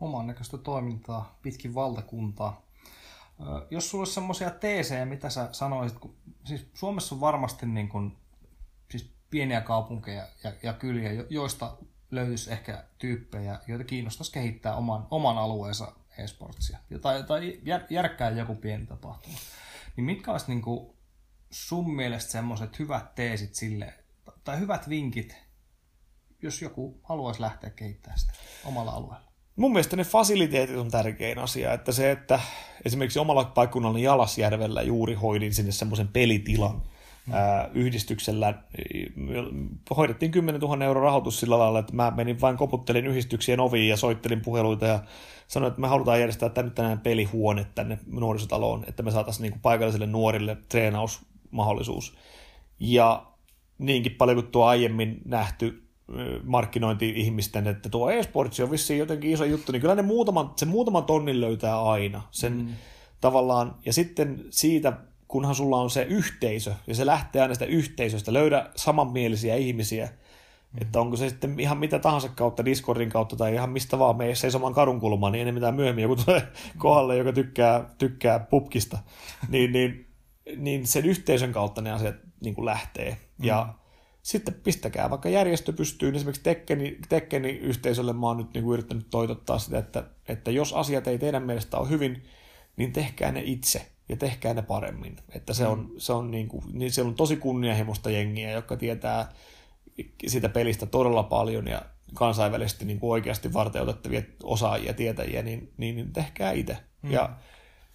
[0.00, 2.66] Oman näköistä toimintaa pitkin valtakuntaa.
[3.70, 8.16] Jos sulla olisi semmoisia teesejä, mitä sä sanoisit, kun, siis Suomessa on varmasti niin kuin,
[9.30, 11.76] pieniä kaupunkeja ja, ja kyliä, joista
[12.10, 16.78] löytyisi ehkä tyyppejä, joita kiinnostaisi kehittää oman, oman alueensa e-sportsia.
[17.02, 19.38] Tai, tai jär, järkkää joku pieni tapahtuma.
[19.96, 20.96] Niin mitkä olisi niin kuin
[21.50, 23.94] sun mielestä semmoiset hyvät teesit sille,
[24.44, 25.36] tai hyvät vinkit,
[26.42, 28.32] jos joku haluaisi lähteä kehittämään sitä
[28.64, 29.26] omalla alueella?
[29.56, 32.40] Mun mielestä ne fasiliteetit on tärkein asia, että se, että
[32.84, 36.82] esimerkiksi omalla paikkunnalla Jalasjärvellä juuri hoidin sinne semmoisen pelitilan,
[37.30, 38.54] ää, yhdistyksellä
[39.96, 43.96] hoidettiin 10 000 euro rahoitus sillä lailla, että mä menin vain koputtelin yhdistyksien oviin ja
[43.96, 44.98] soittelin puheluita ja
[45.48, 50.06] sanoin, että me halutaan järjestää tänne tänään pelihuone tänne nuorisotaloon, että me saataisiin niin paikallisille
[50.06, 52.16] nuorille treenausmahdollisuus.
[52.80, 53.26] Ja
[53.78, 55.86] niinkin paljon kuin tuo aiemmin nähty
[56.44, 61.04] markkinointi-ihmisten, että tuo e-sportsi on vissiin jotenkin iso juttu, niin kyllä ne muutaman, se muutaman
[61.04, 62.22] tonnin löytää aina.
[62.30, 62.68] Sen mm.
[63.20, 64.92] tavallaan, ja sitten siitä
[65.28, 70.82] kunhan sulla on se yhteisö, ja se lähtee aina sitä yhteisöstä, löydä samanmielisiä ihmisiä, mm.
[70.82, 74.40] että onko se sitten ihan mitä tahansa kautta, Discordin kautta tai ihan mistä vaan meissä
[74.40, 76.42] seisomaan kadun kulmaan, niin enemmän tai myöhemmin joku tulee
[76.78, 78.98] kohdalle, joka tykkää, tykkää pupkista,
[79.48, 80.06] niin, niin,
[80.56, 83.10] niin sen yhteisön kautta ne asiat niin kuin lähtee.
[83.10, 83.44] Mm.
[83.44, 83.74] Ja
[84.22, 88.74] sitten pistäkää vaikka järjestö pystyy, niin esimerkiksi Tekkeni, Tekkeni yhteisölle mä oon nyt niin kuin
[88.74, 92.22] yrittänyt toitottaa sitä, että, että jos asiat ei teidän mielestä ole hyvin,
[92.76, 95.16] niin tehkää ne itse ja tehkää ne paremmin.
[95.34, 95.90] Että se on, mm.
[95.98, 99.32] se on, niin kuin, niin siellä on tosi kunnianhimoista jengiä, jotka tietää
[100.26, 101.82] sitä pelistä todella paljon ja
[102.14, 106.76] kansainvälisesti niin kuin oikeasti varteutettavia osaajia, tietäjiä, niin, niin, niin tehkää itse.
[107.02, 107.10] Mm.
[107.10, 107.30] Ja,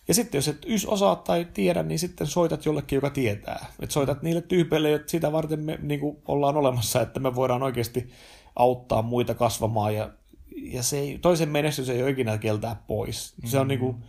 [0.07, 3.65] ja sitten jos et ys osaa tai tiedä, niin sitten soitat jollekin, joka tietää.
[3.79, 7.63] Et soitat niille tyypeille, että sitä varten me niin kuin ollaan olemassa, että me voidaan
[7.63, 8.09] oikeasti
[8.55, 10.09] auttaa muita kasvamaan ja,
[10.55, 13.33] ja se ei, toisen menestys ei ole ikinä kieltää pois.
[13.45, 13.69] Se on mm.
[13.69, 14.03] niin kuin,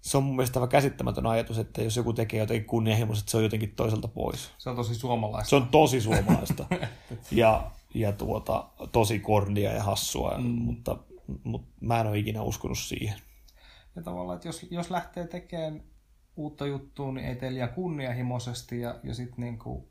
[0.00, 3.72] se on mun mielestä käsittämätön ajatus, että jos joku tekee jotenkin kunnianhimoista, se on jotenkin
[3.76, 4.50] toiselta pois.
[4.58, 5.50] Se on tosi suomalaista.
[5.50, 6.66] Se on tosi suomalaista.
[7.30, 10.44] ja, ja tuota, tosi kordia ja hassua, mm.
[10.44, 10.98] mutta,
[11.44, 13.20] mutta mä en ole ikinä uskonut siihen.
[13.96, 15.82] Ja tavallaan, että jos, jos lähtee tekemään
[16.36, 19.89] uutta juttua, niin ei kunnianhimoisesti ja, ja sitten niin kuin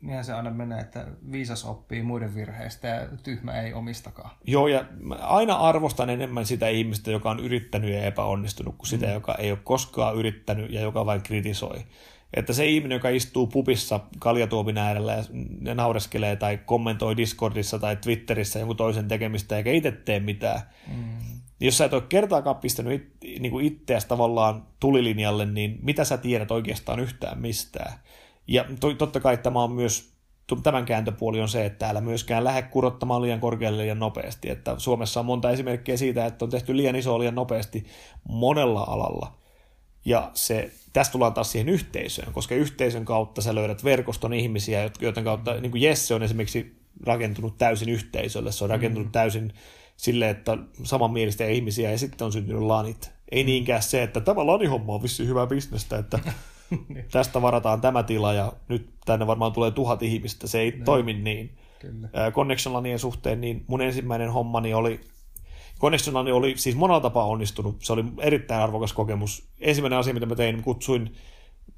[0.00, 4.30] niinhän se aina menee, että viisas oppii muiden virheistä ja tyhmä ei omistakaan.
[4.46, 4.84] Joo, ja
[5.20, 9.12] aina arvostan enemmän sitä ihmistä, joka on yrittänyt ja epäonnistunut, kuin sitä, mm.
[9.12, 11.78] joka ei ole koskaan yrittänyt ja joka vain kritisoi.
[12.34, 15.24] Että se ihminen, joka istuu pupissa kaljatuopin äärellä
[15.62, 21.18] ja naureskelee tai kommentoi Discordissa tai Twitterissä jonkun toisen tekemistä eikä itse tee mitään, mm.
[21.60, 26.04] Niin jos sä et ole kertaakaan pistänyt it, niin kuin itseäsi tavallaan tulilinjalle, niin mitä
[26.04, 27.92] sä tiedät oikeastaan yhtään mistään?
[28.48, 30.12] Ja to, totta kai tämä on myös,
[30.62, 34.50] tämän kääntöpuoli on se, että älä myöskään lähde kurottamaan liian korkealle liian nopeasti.
[34.50, 37.86] Että Suomessa on monta esimerkkiä siitä, että on tehty liian iso liian nopeasti
[38.28, 39.38] monella alalla.
[40.04, 45.24] Ja se, tästä tullaan taas siihen yhteisöön, koska yhteisön kautta sä löydät verkoston ihmisiä, joiden
[45.24, 46.76] kautta, niin kuin Jesse on esimerkiksi
[47.06, 49.12] rakentunut täysin yhteisölle, se on rakentunut mm.
[49.12, 49.52] täysin
[49.96, 53.10] sille, että samanmielistä ihmisiä ja sitten on syntynyt lanit.
[53.30, 56.18] Ei niinkään se, että tämä lanihomma on vissi hyvää bisnestä, että.
[57.10, 60.46] tästä varataan tämä tila ja nyt tänne varmaan tulee tuhat ihmistä.
[60.46, 60.76] Se ei ne.
[60.76, 60.84] Niin.
[60.84, 61.58] toimi niin.
[61.78, 62.08] Kyllä.
[62.30, 65.00] Connection Lanien suhteen, niin mun ensimmäinen hommani oli
[65.80, 67.76] Connection Lani oli siis monella tapaa onnistunut.
[67.82, 69.48] Se oli erittäin arvokas kokemus.
[69.60, 71.14] Ensimmäinen asia, mitä mä tein, kutsuin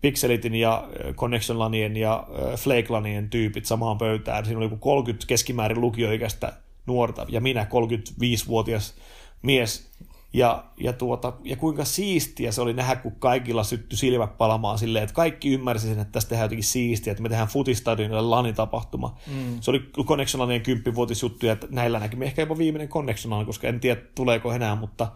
[0.01, 2.27] Pixelitin ja Connection Lanien ja
[2.57, 4.45] Flake Lanien tyypit samaan pöytään.
[4.45, 6.53] Siinä oli 30 keskimäärin lukioikäistä
[6.87, 8.95] nuorta ja minä 35-vuotias
[9.43, 9.90] mies.
[10.33, 15.03] Ja, ja, tuota, ja kuinka siistiä se oli nähdä, kun kaikilla sytty silmät palamaan silleen,
[15.03, 19.19] että kaikki ymmärsi sen, että tästä tehdään jotenkin siistiä, että me tehdään futistadionille lanitapahtuma.
[19.27, 19.61] Mm.
[19.61, 24.01] Se oli Connection Lanien kymppivuotisjuttu, ja näillä näkyy ehkä jopa viimeinen Connection koska en tiedä
[24.15, 25.13] tuleeko enää, mutta,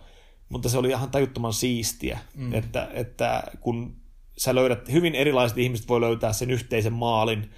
[0.48, 2.54] mutta se oli ihan tajuttoman siistiä, mm.
[2.54, 3.96] että, että kun
[4.36, 7.50] sä löydät, hyvin erilaiset ihmiset voi löytää sen yhteisen maalin,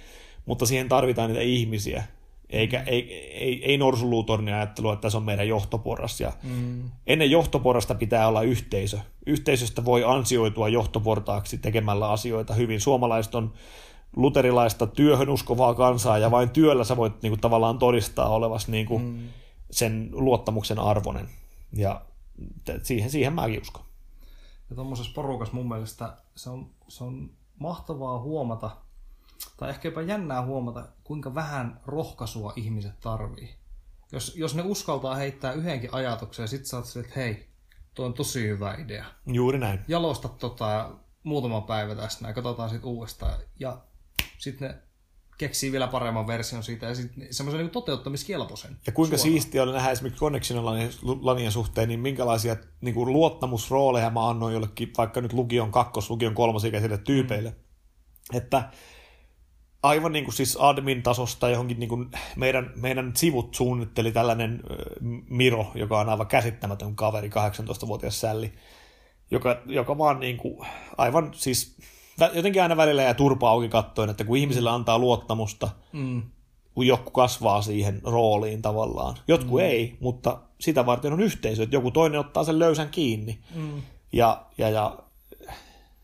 [0.45, 2.03] mutta siihen tarvitaan niitä ihmisiä,
[2.49, 6.21] eikä, ei, ei, ei norsuluutorni ajattelu, että se on meidän johtoporras.
[6.21, 6.91] Ja mm.
[7.07, 8.99] Ennen johtoporrasta pitää olla yhteisö.
[9.25, 12.81] Yhteisöstä voi ansioitua johtoportaaksi tekemällä asioita hyvin.
[12.81, 13.53] Suomalaiset on
[14.15, 18.85] luterilaista työhön uskovaa kansaa, ja vain työllä sä voit niin kuin, tavallaan todistaa olevas niin
[18.85, 19.27] kuin, mm.
[19.71, 21.29] sen luottamuksen arvoinen.
[21.73, 22.01] Ja
[22.83, 23.83] siihen, siihen mäkin uskon.
[24.69, 27.29] Ja tuommoisessa porukassa mun mielestä se on, se on
[27.59, 28.71] mahtavaa huomata,
[29.57, 33.55] tai ehkä jopa jännää huomata, kuinka vähän rohkaisua ihmiset tarvii.
[34.11, 37.47] Jos, jos ne uskaltaa heittää yhdenkin ajatuksen ja sitten sä oot että hei,
[37.93, 39.05] tuo on tosi hyvä idea.
[39.25, 39.79] Juuri näin.
[39.87, 40.89] Jalosta tota
[41.23, 43.39] muutama päivä tästä näin, katsotaan sitten uudestaan.
[43.59, 43.77] Ja
[44.37, 44.75] sitten ne
[45.37, 48.77] keksii vielä paremman version siitä ja sitten semmoisen niin toteuttamiskelpoisen.
[48.85, 49.33] Ja kuinka suoraan.
[49.33, 50.65] siistiä oli nähdä esimerkiksi Connection
[51.21, 56.33] lanien suhteen, niin minkälaisia niin kuin luottamusrooleja mä annoin jollekin, vaikka nyt lukion kakkos, lukion
[56.33, 57.49] kolmosikäisille tyypeille.
[57.49, 58.37] Mm.
[58.37, 58.71] Että
[59.87, 64.63] aivan niin kuin siis admin-tasosta johonkin niin kuin meidän, meidän sivut suunnitteli tällainen
[65.29, 68.53] Miro, joka on aivan käsittämätön kaveri, 18-vuotias sälli,
[69.31, 70.67] joka, joka vaan niin kuin,
[70.97, 71.77] aivan siis
[72.33, 76.21] jotenkin aina välillä ja turpa auki kattoen, että kun ihmisillä antaa luottamusta, mm.
[76.73, 79.15] kun joku kasvaa siihen rooliin tavallaan.
[79.27, 79.65] Jotkut mm.
[79.65, 83.39] ei, mutta sitä varten on yhteisö, että joku toinen ottaa sen löysän kiinni.
[83.55, 83.81] Mm.
[84.13, 84.97] Ja, ja, ja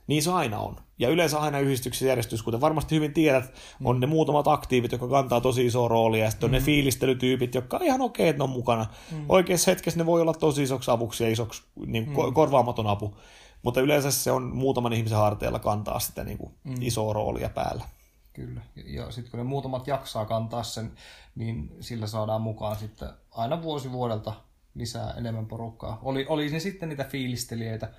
[0.08, 0.76] niin se aina on.
[0.99, 5.41] Ja yleensä aina yhdistyksessä järjestys, kuten varmasti hyvin tiedät, on ne muutamat aktiivit, jotka kantaa
[5.41, 6.56] tosi isoa roolia, ja sitten on mm.
[6.56, 8.86] ne fiilistelytyypit, jotka on ihan okei, että ne on mukana.
[9.12, 9.26] Mm.
[9.30, 12.34] Oikeassa hetkessä ne voi olla tosi isoksi avuksi ja isoksi niin mm.
[12.34, 13.18] korvaamaton apu,
[13.64, 16.76] mutta yleensä se on muutaman ihmisen harteilla kantaa sitä niin kuin mm.
[16.82, 17.86] isoa roolia päällä.
[18.34, 20.91] Kyllä, ja sitten kun ne muutamat jaksaa kantaa sen,
[21.36, 24.34] niin sillä saadaan mukaan sitten aina vuosi vuodelta
[24.76, 25.99] lisää enemmän porukkaa.
[26.04, 27.89] Oli, oli ne sitten niitä fiilistelijöitä,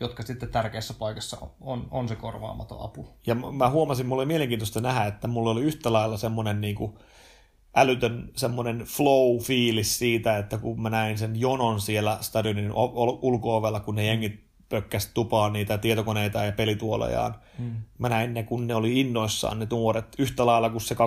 [0.00, 3.08] jotka sitten tärkeässä paikassa on, on se korvaamaton apu.
[3.26, 6.98] Ja mä huomasin, mulla oli mielenkiintoista nähdä, että mulla oli yhtä lailla semmoinen niin kuin
[7.74, 12.72] älytön semmoinen flow-fiilis siitä, että kun mä näin sen jonon siellä stadionin
[13.22, 17.34] ulko kun ne jengit pökkäs tupaan niitä tietokoneita ja pelituolejaan.
[17.58, 17.70] Mm.
[17.98, 20.98] Mä näin ne, kun ne oli innoissaan ne nuoret, yhtä lailla kuin se 20-30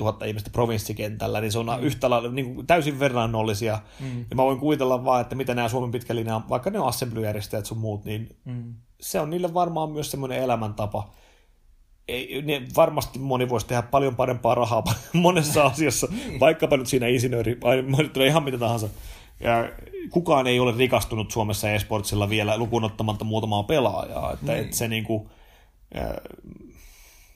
[0.00, 1.82] 000 ihmistä provinssikentällä, niin se on mm.
[1.82, 3.78] yhtä lailla niin kuin täysin verrannollisia.
[4.00, 4.24] Mm.
[4.30, 7.66] Ja mä voin kuvitella vaan, että mitä nämä Suomen pitkä linja, vaikka ne on assemblyjärjestäjät
[7.66, 8.74] sun muut, niin mm.
[9.00, 11.10] se on niille varmaan myös semmoinen elämäntapa.
[12.08, 16.40] Ei, niin varmasti moni voisi tehdä paljon parempaa rahaa monessa asiassa, niin.
[16.40, 17.58] vaikkapa nyt siinä insinööri,
[18.26, 18.88] ihan mitä tahansa.
[19.44, 19.72] Ja
[20.10, 24.32] kukaan ei ole rikastunut Suomessa esportsilla vielä lukuun ottamatta muutamaa pelaajaa.
[24.32, 24.64] Että, niin.
[24.64, 25.30] että se niinku,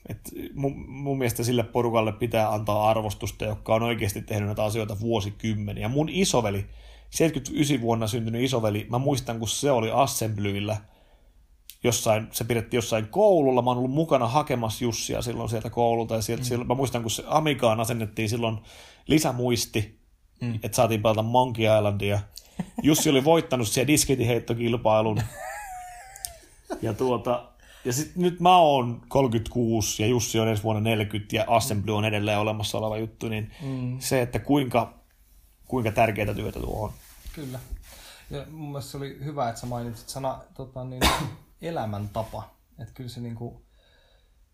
[0.09, 4.99] että mun, mun mielestä sille porukalle pitää antaa arvostusta, joka on oikeasti tehnyt näitä asioita
[4.99, 5.87] vuosikymmeniä.
[5.87, 6.65] Mun isoveli,
[7.09, 10.77] 79 vuonna syntynyt isoveli, mä muistan, kun se oli Assemblyillä,
[11.83, 16.21] jossain, se pidettiin jossain koululla, mä oon ollut mukana hakemassa Jussia silloin sieltä koululta, ja
[16.21, 16.47] sieltä, mm.
[16.47, 18.57] silloin, mä muistan, kun se Amikaan asennettiin silloin
[19.07, 19.98] lisämuisti,
[20.41, 20.59] mm.
[20.63, 22.19] että saatiin pelata Monkey Islandia,
[22.83, 25.21] Jussi oli voittanut siellä disketiheittokilpailun.
[26.81, 27.49] Ja tuota,
[27.85, 32.05] ja sit nyt mä oon 36 ja Jussi on ensi vuonna 40 ja Assembly on
[32.05, 33.99] edelleen olemassa oleva juttu, niin mm.
[33.99, 34.93] se, että kuinka,
[35.65, 36.91] kuinka tärkeää työtä tuo on.
[37.33, 37.59] Kyllä.
[38.29, 41.01] Ja mun mielestä se oli hyvä, että sä mainitsit sana tota, niin,
[41.61, 42.49] elämäntapa.
[42.79, 43.61] Että kyllä se niinku,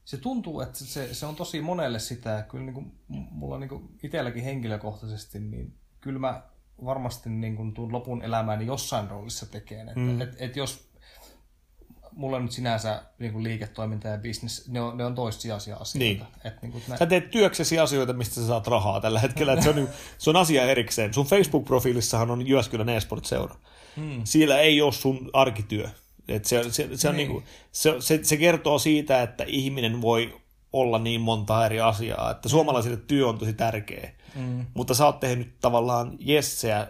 [0.06, 2.46] se tuntuu, että se, se on tosi monelle sitä.
[2.50, 6.42] Kyllä niinku, mulla niinku itselläkin henkilökohtaisesti, niin kyllä mä
[6.86, 9.88] varmasti niin kuin tuun lopun elämääni jossain roolissa tekemään.
[9.88, 10.22] Että, mm.
[10.22, 10.90] et, et jos
[12.12, 16.26] mulla nyt sinänsä niin kuin liiketoiminta ja business, ne on, ne on toissijaisia asioita.
[16.26, 16.44] Niin.
[16.44, 16.98] Et, niin kuin nä...
[16.98, 19.54] Sä teet työksesi asioita, mistä sä saat rahaa tällä hetkellä.
[19.54, 21.14] että se, on, se on asia erikseen.
[21.14, 23.56] Sun Facebook-profiilissahan on Jyväskylän eSport-seura.
[23.96, 24.22] Mm.
[24.24, 25.90] Siellä ei ole sun arkityö.
[26.28, 27.28] Et se, se, se, on niin.
[27.28, 30.42] Niin kuin, se, se, se kertoo siitä, että ihminen voi
[30.74, 34.12] olla niin monta eri asiaa, että suomalaisille työ on tosi tärkeä.
[34.36, 34.66] Mm.
[34.74, 36.88] Mutta sä oot tehnyt tavallaan jesseä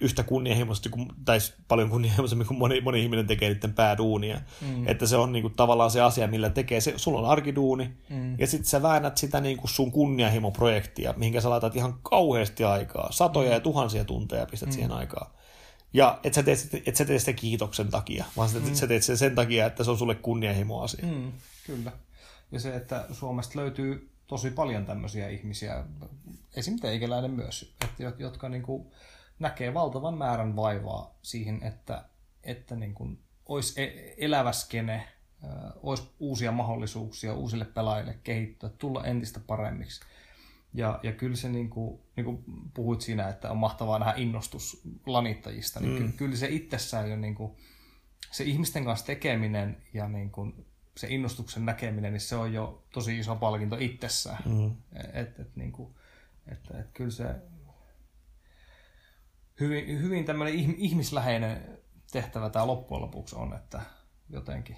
[0.00, 4.40] yhtä kunnianhimoisesti, kuin, tai paljon kunnianhimoisemmin kuin moni, moni ihminen tekee niiden pääduunia.
[4.60, 4.88] Mm.
[4.88, 8.38] Että se on niinku tavallaan se asia, millä tekee, se, sulla on arkiduuni, mm.
[8.38, 13.48] ja sitten sä väännät sitä niinku sun kunnianhimoprojektia, mihinkä sä laitat ihan kauheasti aikaa, satoja
[13.48, 13.54] mm.
[13.54, 14.72] ja tuhansia tunteja pistät mm.
[14.72, 15.34] siihen aikaa.
[15.94, 18.74] Ja et sä, teet, et sä teet sitä kiitoksen takia, vaan sä, mm.
[18.74, 21.06] sä teet sen sen takia, että se on sulle kunnianhimo asia.
[21.06, 21.32] Mm,
[21.66, 21.92] kyllä.
[22.52, 25.84] Ja se, että Suomesta löytyy tosi paljon tämmöisiä ihmisiä,
[26.56, 26.78] esim.
[26.78, 28.92] teikäläinen myös, että, jotka niin kuin
[29.38, 32.04] näkee valtavan määrän vaivaa siihen, että,
[32.44, 35.08] että niin kuin olisi e-, elävä skene,
[35.82, 40.00] olisi uusia mahdollisuuksia uusille pelaajille kehittyä, tulla entistä paremmiksi.
[40.74, 42.44] Ja, ja kyllä se, niin kuin, niin kuin
[42.74, 45.98] puhuit siinä, että on mahtavaa nähdä innostus lanittajista, niin mm.
[45.98, 47.56] kyllä, kyllä se itsessään jo niin kuin,
[48.30, 50.66] se ihmisten kanssa tekeminen ja niin kuin,
[50.96, 54.42] se innostuksen näkeminen, niin se on jo tosi iso palkinto itsessään.
[54.46, 54.76] Mm.
[55.14, 55.94] Et, et, niin kuin,
[56.46, 57.34] että et kyllä se
[59.60, 61.78] hyvin, hyvin tämmöinen ihmisläheinen
[62.12, 63.82] tehtävä tämä loppujen lopuksi on, että
[64.30, 64.76] jotenkin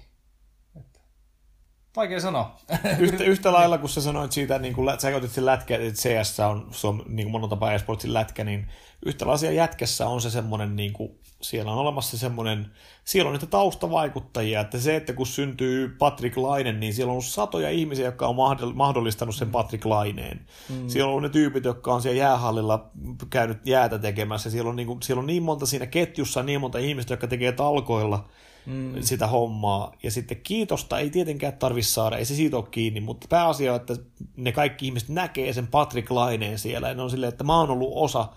[1.95, 2.55] Vaikea sanoa.
[2.99, 6.39] Yhtä, yhtä lailla, kun sä sanoit siitä, niin kun sä otit sen lätkä, että CS
[6.39, 8.67] on Suom, niin kuin monen tapaa esportsin lätkä, niin
[9.05, 12.71] yhtä lailla jätkässä on se semmoinen, niin kuin, siellä on olemassa semmoinen,
[13.03, 17.69] siellä on niitä taustavaikuttajia, että se, että kun syntyy Patrick Lainen, niin siellä on satoja
[17.69, 18.35] ihmisiä, jotka on
[18.73, 20.45] mahdollistanut sen Patrick Laineen.
[20.69, 20.89] Mm.
[20.89, 22.91] Siellä on ne tyypit, jotka on siellä jäähallilla
[23.29, 24.49] käynyt jäätä tekemässä.
[24.49, 27.51] Siellä on, niin kuin, siellä on niin monta siinä ketjussa, niin monta ihmistä, jotka tekee
[27.51, 28.29] talkoilla
[28.65, 29.01] mm.
[29.01, 29.91] sitä hommaa.
[30.03, 33.75] Ja sitten kiitosta ei tietenkään tarvitse saada, ei se siitä ole kiinni, mutta pääasia on,
[33.75, 33.95] että
[34.37, 37.71] ne kaikki ihmiset näkee sen Patrick Laineen siellä, ja ne on silleen, että mä oon
[37.71, 38.27] ollut osa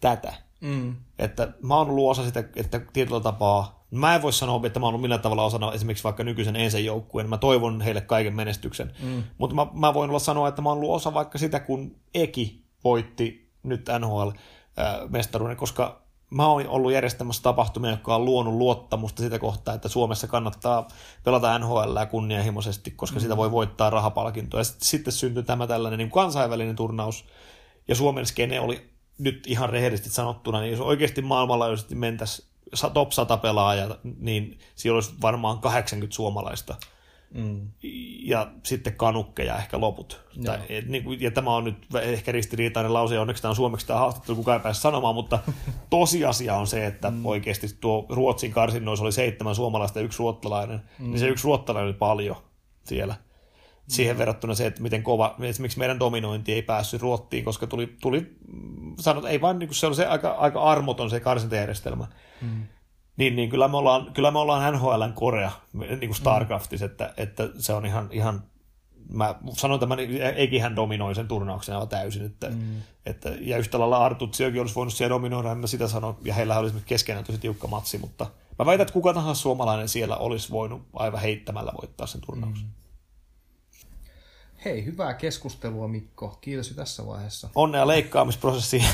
[0.00, 0.34] tätä.
[0.60, 0.96] Mm.
[1.18, 4.86] Että mä oon ollut osa sitä, että tietyllä tapaa, mä en voi sanoa, että mä
[4.86, 8.92] oon ollut millään tavalla osana esimerkiksi vaikka nykyisen ensin joukkueen, mä toivon heille kaiken menestyksen,
[9.02, 9.22] mm.
[9.38, 12.64] mutta mä, mä voin olla sanoa, että mä oon ollut osa vaikka sitä, kun Eki
[12.84, 19.74] voitti nyt NHL-mestaruuden, koska mä oon ollut järjestämässä tapahtumia, jotka on luonut luottamusta sitä kohtaa,
[19.74, 20.88] että Suomessa kannattaa
[21.24, 23.20] pelata NHL kunnianhimoisesti, koska mm.
[23.20, 24.60] sitä voi voittaa rahapalkintoa.
[24.60, 27.24] Ja sitten syntyi tämä tällainen niin kansainvälinen turnaus,
[27.88, 32.48] ja Suomen skene oli nyt ihan rehellisesti sanottuna, niin jos oikeasti maailmanlaajuisesti mentäisiin
[32.94, 36.76] top 100 pelaajaa, niin siellä olisi varmaan 80 suomalaista.
[37.34, 37.68] Mm.
[38.22, 40.20] Ja sitten kanukkeja ehkä loput.
[40.44, 43.56] Tai, et, niin kuin, ja tämä on nyt ehkä ristiriitainen lause, ja onneksi tämä on
[43.56, 45.38] suomeksi tämä haastattelu, kukaan ei pääse sanomaan, mutta
[45.90, 47.26] tosiasia on se, että mm.
[47.26, 51.06] oikeasti tuo Ruotsin karsinnoissa oli seitsemän suomalaista ja yksi ruottalainen, mm.
[51.06, 52.36] niin se yksi ruottalainen oli paljon
[52.84, 53.14] siellä
[53.88, 54.18] siihen mm.
[54.18, 58.36] verrattuna se, että miten kova, esimerkiksi meidän dominointi ei päässyt Ruottiin, koska tuli, tuli
[58.98, 62.06] sanot, ei vaan, niin kuin se on se aika, aika armoton se karsintajärjestelmä.
[62.40, 62.66] Mm.
[63.16, 66.90] Niin, niin kyllä, me ollaan, kyllä me ollaan NHLn Korea, niin kuin Starcraftissa, mm.
[66.90, 68.42] että, että se on ihan, ihan
[69.08, 69.98] mä sanon tämän,
[70.36, 72.26] eikin hän dominoi sen turnauksen aivan täysin.
[72.26, 72.82] Että, mm.
[73.06, 76.58] että, ja yhtä lailla Artutsiokin olisi voinut siellä dominoida, en mä sitä sano, ja heillä
[76.58, 78.26] olisi keskenään tosi tiukka matsi, mutta
[78.58, 82.66] mä väitän, että kuka tahansa suomalainen siellä olisi voinut aivan heittämällä voittaa sen turnauksen.
[82.66, 82.72] Mm.
[84.64, 86.38] Hei, hyvää keskustelua Mikko.
[86.40, 87.48] Kiitos jo tässä vaiheessa.
[87.54, 88.84] Onnea leikkaamisprosessiin.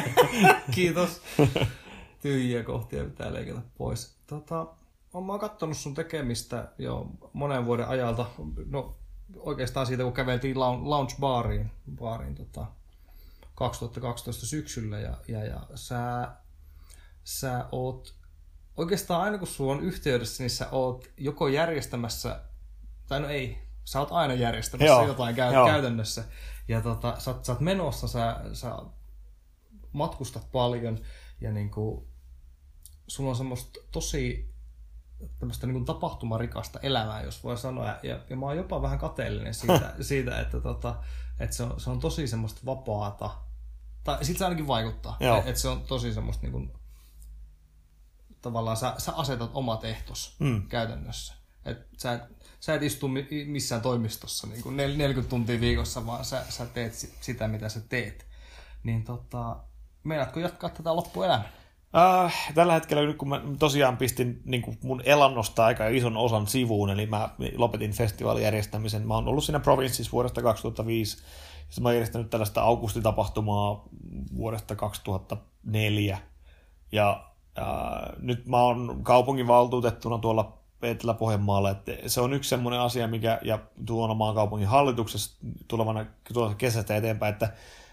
[0.74, 1.22] Kiitos.
[2.22, 4.16] Tyhjiä kohtia pitää leikata pois.
[4.26, 4.66] Tota,
[5.12, 8.26] oon katsonut sun tekemistä jo monen vuoden ajalta.
[8.66, 8.96] No
[9.36, 12.66] oikeastaan siitä, kun käveltiin Lounge Bariin, bariin tota,
[13.54, 16.28] 2012 syksyllä ja, ja, ja sä,
[17.24, 18.14] sä oot
[18.76, 22.40] oikeastaan aina kun sulla on yhteydessä, niin sä oot joko järjestämässä,
[23.08, 25.06] tai no ei, sä oot aina järjestämässä Joo.
[25.06, 25.66] jotain käy- Joo.
[25.66, 26.24] käytännössä.
[26.68, 28.76] Ja tota, sä, sä oot menossa, sä, sä
[29.92, 30.98] matkustat paljon
[31.40, 32.07] ja niinku,
[33.08, 34.54] sulla on semmoista tosi
[35.38, 37.86] tämmöistä niin tapahtumarikasta elämää, jos voi sanoa.
[38.02, 40.96] Ja, ja, mä oon jopa vähän kateellinen siitä, siitä että, tota,
[41.40, 43.30] että se, on, se on tosi semmoista vapaata.
[44.04, 46.72] Tai sit se ainakin vaikuttaa, että, että se on tosi semmoista niin kuin,
[48.40, 50.68] tavallaan sä, sä asetat omat ehtos mm.
[50.68, 51.34] käytännössä.
[51.64, 52.28] Et sä,
[52.60, 53.08] sä et istu
[53.46, 58.26] missään toimistossa niin kuin 40 tuntia viikossa, vaan sä, sä teet sitä, mitä sä teet.
[58.82, 59.56] Niin tota,
[60.04, 61.52] meinaatko jatkaa tätä loppuelämää?
[61.96, 66.46] Äh, tällä hetkellä nyt kun mä tosiaan pistin niin kuin mun elannosta aika ison osan
[66.46, 69.06] sivuun, eli mä lopetin festivaalijärjestämisen.
[69.06, 71.16] Mä oon ollut siinä Provinces vuodesta 2005,
[71.76, 73.88] ja mä oon järjestänyt tällaista augustitapahtumaa
[74.36, 76.18] vuodesta 2004.
[76.92, 77.24] Ja
[77.58, 77.64] äh,
[78.18, 84.14] nyt mä oon kaupunginvaltuutettuna tuolla Etelä-Pohjanmaalla, että se on yksi semmoinen asia, mikä, ja tuolla
[84.14, 87.52] maan kaupungin hallituksessa tulevana, tulevana kesästä eteenpäin, että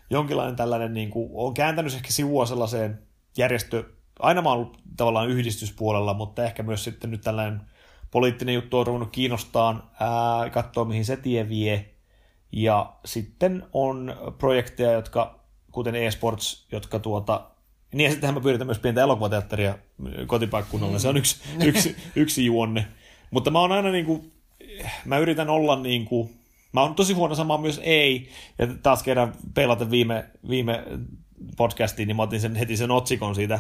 [0.10, 3.06] jonkinlainen tällainen, niin kuin, on kääntänyt ehkä sivua sellaiseen
[3.38, 3.84] järjestö,
[4.20, 7.62] aina mä oon ollut tavallaan yhdistyspuolella, mutta ehkä myös sitten nyt tällainen
[8.12, 11.96] poliittinen juttu on ruvennut kiinnostaa, ää, katsoa mihin se tie vie,
[12.52, 15.40] ja sitten on projekteja, jotka,
[15.72, 17.48] kuten eSports, jotka tuota,
[17.94, 19.78] niin ja sittenhän mä pyydetään myös pientä elokuvateatteria
[20.28, 22.88] kotipaikkunnalla, se on yksi, yksi, yksi juonne.
[23.32, 24.32] Mutta mä oon aina niin kuin,
[25.06, 26.30] mä yritän olla niin kuin,
[26.72, 28.30] mä oon tosi huono samaan myös ei,
[28.60, 30.84] ja taas kerran peilata viime, viime
[31.58, 33.60] podcastiin, niin mä otin sen, heti sen otsikon siitä,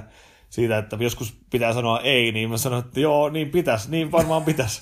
[0.49, 4.43] siitä, että joskus pitää sanoa ei, niin mä sanoin, että joo, niin pitäisi, niin varmaan
[4.43, 4.81] pitäisi.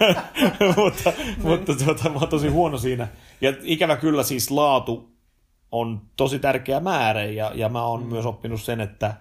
[0.76, 1.12] mutta
[1.42, 3.08] mutta tuota, mä oon tosi huono siinä.
[3.40, 5.12] Ja ikävä kyllä siis laatu
[5.72, 8.08] on tosi tärkeä määrä, ja, ja mä oon mm.
[8.08, 9.14] myös oppinut sen, että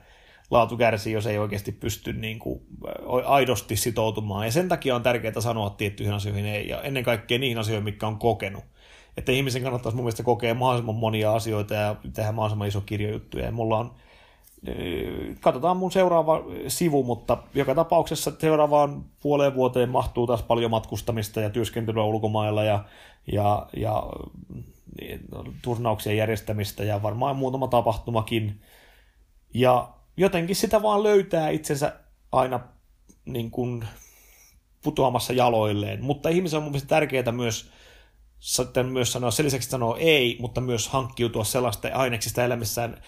[0.51, 2.61] laatu kärsii, jos ei oikeasti pysty niin kuin,
[3.25, 4.45] aidosti sitoutumaan.
[4.45, 8.07] Ja sen takia on tärkeää sanoa tiettyihin asioihin ei, ja ennen kaikkea niihin asioihin, mitkä
[8.07, 8.63] on kokenut
[9.17, 13.45] että ihmisen kannattaisi mun mielestä kokea mahdollisimman monia asioita ja tehdä mahdollisimman iso kirjojuttuja.
[13.45, 13.95] Ja mulla on,
[14.67, 21.41] eh, katsotaan mun seuraava sivu, mutta joka tapauksessa seuraavaan puoleen vuoteen mahtuu taas paljon matkustamista
[21.41, 22.85] ja työskentelyä ulkomailla ja,
[23.31, 24.03] ja, ja
[25.01, 25.19] eh,
[25.61, 28.61] turnauksien järjestämistä ja varmaan muutama tapahtumakin.
[29.53, 31.99] Ja jotenkin sitä vaan löytää itsensä
[32.31, 32.59] aina
[33.25, 33.85] niin kuin
[34.83, 36.03] putoamassa jaloilleen.
[36.03, 37.71] Mutta ihmisen on mun mielestä tärkeää myös
[38.41, 43.01] sitten myös sanoa, sen lisäksi sanoa ei, mutta myös hankkiutua sellaista aineksista elämissään,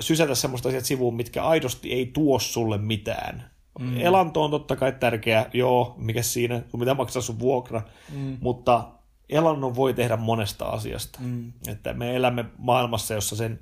[0.00, 3.50] sysätä semmoista asiat sivuun, mitkä aidosti ei tuo sulle mitään.
[3.78, 4.00] Mm.
[4.00, 7.82] Elanto on totta kai tärkeä, joo, mikä siinä, kun mitä maksaa sun vuokra,
[8.12, 8.38] mm.
[8.40, 8.88] mutta
[9.28, 11.18] elannon voi tehdä monesta asiasta.
[11.22, 11.52] Mm.
[11.68, 13.60] Että me elämme maailmassa, jossa sen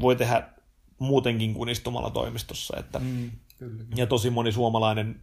[0.00, 0.48] voi tehdä
[0.98, 2.76] muutenkin kuin istumalla toimistossa.
[2.80, 3.96] Että, mm, kyllä, kyllä.
[3.96, 5.20] Ja tosi moni suomalainen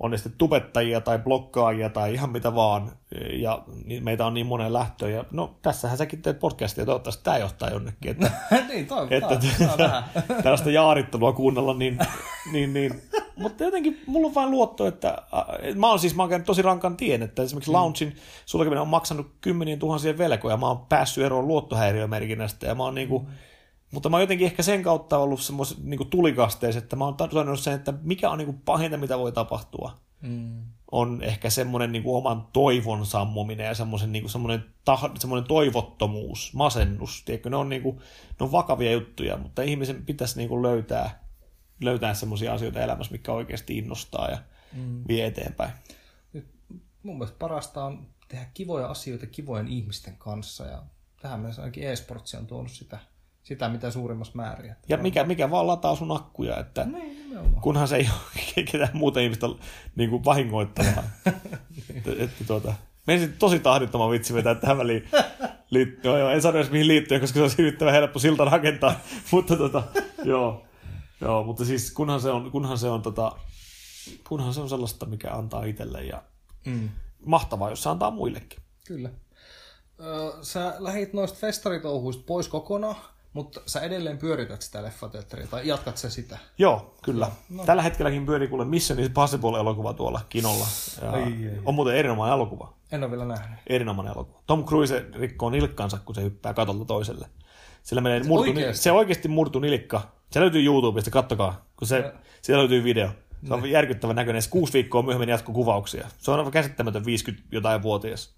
[0.00, 2.92] on ne sitten tubettajia tai blokkaajia tai ihan mitä vaan,
[3.32, 3.62] ja
[4.00, 8.10] meitä on niin monen lähtöön, ja no tässähän säkin teet podcastia, toivottavasti tämä johtaa jonnekin,
[8.10, 8.30] että,
[8.68, 10.02] niin, toivotaan, että
[10.42, 11.98] tällaista jaarittelua kuunnella, niin,
[12.52, 13.02] niin, niin.
[13.36, 15.18] mutta jotenkin mulla on vain luotto, että
[15.74, 17.74] mä oon siis mä oon tosi rankan tien, että esimerkiksi mm.
[17.74, 22.94] Launchin sulkeminen on maksanut kymmenien tuhansien velkoja, mä oon päässyt eroon luottohäiriömerkinnästä, ja mä oon
[22.94, 23.26] niinku, mm
[23.90, 27.60] mutta mä oon jotenkin ehkä sen kautta ollut semmoisen niin tulikasteessa, että mä oon todennut
[27.60, 29.98] sen, että mikä on niin pahinta, mitä voi tapahtua.
[30.20, 30.62] Mm.
[30.92, 36.54] On ehkä semmoinen niin oman toivon sammuminen ja semmoisen, niin kuin semmoinen, tah, semmoinen toivottomuus,
[36.54, 37.22] masennus.
[37.24, 37.50] Tiedätkö?
[37.50, 41.24] Ne, on niin kuin, ne on vakavia juttuja, mutta ihmisen pitäisi niin kuin löytää,
[41.80, 44.38] löytää semmoisia asioita elämässä, mikä oikeasti innostaa ja
[44.72, 45.04] mm.
[45.08, 45.72] vie eteenpäin.
[47.02, 50.82] Mun mielestä parasta on tehdä kivoja asioita kivojen ihmisten kanssa ja
[51.22, 52.98] tähän mennessä ainakin e-sportsi on tuonut sitä
[53.50, 54.74] sitä mitä suurimmassa määrin.
[54.88, 59.20] Ja mikä, mikä vaan lataa sun akkuja, että niin, kunhan se ei ole ketään muuta
[59.20, 59.46] ihmistä
[59.96, 61.04] niin kuin vahingoittamaan.
[61.96, 62.74] että, että tuota,
[63.06, 65.08] Menisin tosi tahdittoman vitsi vetää tähän väliin.
[65.70, 68.94] Liit, joo, joo, en sano edes mihin liittyen, koska se on hirvittävän helppo silta rakentaa.
[69.32, 69.82] mutta tota,
[70.24, 70.66] joo,
[71.20, 73.32] joo, mutta siis kunhan se on, kunhan se on, tota,
[74.28, 76.22] kunhan se on sellaista, mikä antaa itselle ja
[76.66, 76.88] mm.
[77.26, 78.58] mahtavaa, jos se antaa muillekin.
[78.86, 79.10] Kyllä.
[80.42, 82.96] Sä lähit noista festaritouhuista pois kokonaan.
[83.32, 86.38] Mutta sä edelleen pyörität sitä leffateatteria, tai jatkat sä sitä?
[86.58, 87.30] Joo, kyllä.
[87.50, 87.64] No.
[87.64, 90.66] Tällä hetkelläkin pyörii kuule Mission Impossible-elokuva tuolla kinolla.
[91.02, 91.58] Ja ei, ei.
[91.64, 92.74] On muuten erinomainen elokuva.
[92.92, 93.58] En ole vielä nähnyt.
[93.66, 94.42] Erinomainen elokuva.
[94.46, 97.26] Tom Cruise rikkoo nilkkansa, kun se hyppää katolta toiselle.
[97.82, 98.82] Sillä menee se, murtu, oikeasti?
[98.82, 100.12] se oikeasti murtu nilkka.
[100.30, 102.12] Se löytyy YouTubesta, kattokaa, kun se, ja...
[102.42, 103.10] siellä löytyy video.
[103.46, 103.68] Se on ne.
[103.68, 104.42] järkyttävän näköinen.
[104.50, 106.08] Kuusi viikkoa myöhemmin jatkuu kuvauksia.
[106.18, 108.34] Se on aivan käsittämätön 50 jotain vuotias.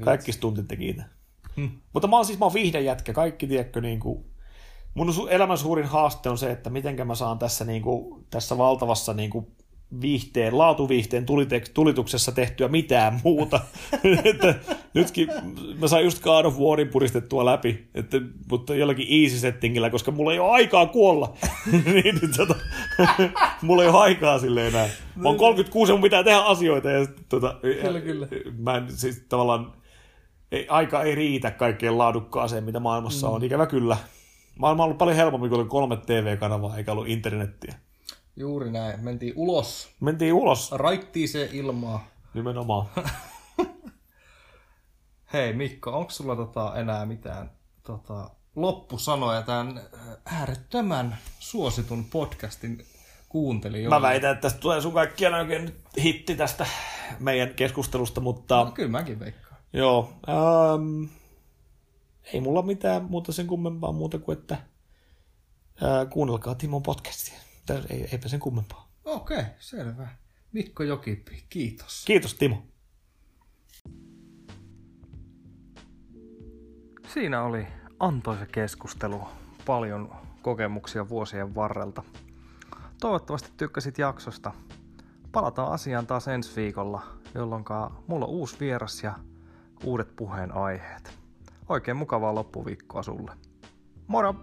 [0.00, 0.96] Kaikki stuntit teki
[1.56, 1.70] Hmm.
[1.92, 3.12] Mutta mä oon siis mä oon jätkä.
[3.12, 4.24] Kaikki, tiedätkö, niin kuin,
[4.96, 9.14] mun elämän suurin haaste on se, että miten mä saan tässä, niin kuin, tässä valtavassa
[9.14, 9.46] niin kuin,
[10.00, 11.26] viihteen, laatuviihteen
[11.74, 13.60] tulituksessa tehtyä mitään muuta.
[14.24, 14.54] että
[14.94, 15.28] nytkin
[15.80, 18.20] mä sain just God of Warin puristettua läpi, että,
[18.50, 21.36] mutta jollakin easy settingillä, koska mulla ei ole aikaa kuolla.
[21.94, 22.54] niin, tota,
[23.62, 24.88] mulla ei ole aikaa sille enää.
[25.16, 26.90] Mä oon 36 ja mun pitää tehdä asioita.
[26.90, 28.28] Ja, tota, kyllä, kyllä.
[28.58, 29.72] Mä en, siis tavallaan,
[30.52, 33.32] ei, aika ei riitä kaikkeen laadukkaaseen, mitä maailmassa mm.
[33.32, 33.44] on.
[33.44, 33.96] Ikävä kyllä.
[34.58, 37.74] Maailma on ollut paljon helpompi, kun oli kolme TV-kanavaa eikä ollut internettiä.
[38.36, 39.00] Juuri näin.
[39.00, 39.88] Mentiin ulos.
[40.00, 40.72] Mentiin ulos.
[40.72, 42.06] Raittiin se ilmaa.
[42.34, 42.86] Nimenomaan.
[45.32, 47.50] Hei Mikko, onko sulla tota enää mitään
[47.82, 49.80] tota, loppusanoja tämän
[50.24, 52.84] äärettömän suositun podcastin
[53.28, 53.96] kuuntelijoille?
[53.96, 56.66] Mä väitän, että tästä tulee sun kaikkien oikein hitti tästä
[57.18, 58.64] meidän keskustelusta, mutta...
[58.64, 59.56] No, kyllä mäkin veikkaan.
[59.72, 60.12] Joo.
[60.74, 61.08] Um,
[62.32, 64.58] ei mulla mitään muuta sen kummempaa muuta kuin, että
[65.82, 67.38] ää, kuunnelkaa Timon podcastia.
[67.90, 68.88] Ei, eipä sen kummempaa.
[69.04, 70.08] Okei, okay, selvä.
[70.52, 72.04] Mikko Jokipi, kiitos.
[72.06, 72.62] Kiitos Timo.
[77.14, 77.66] Siinä oli
[78.00, 79.20] antoisa keskustelu,
[79.66, 82.02] paljon kokemuksia vuosien varrelta.
[83.00, 84.52] Toivottavasti tykkäsit jaksosta.
[85.32, 87.02] Palataan asiaan taas ensi viikolla,
[87.34, 87.64] jolloin
[88.06, 89.14] mulla on uusi vieras ja
[89.84, 91.25] uudet puheenaiheet.
[91.68, 93.32] Oikein mukavaa loppuviikkoa sulle.
[94.06, 94.34] Moro!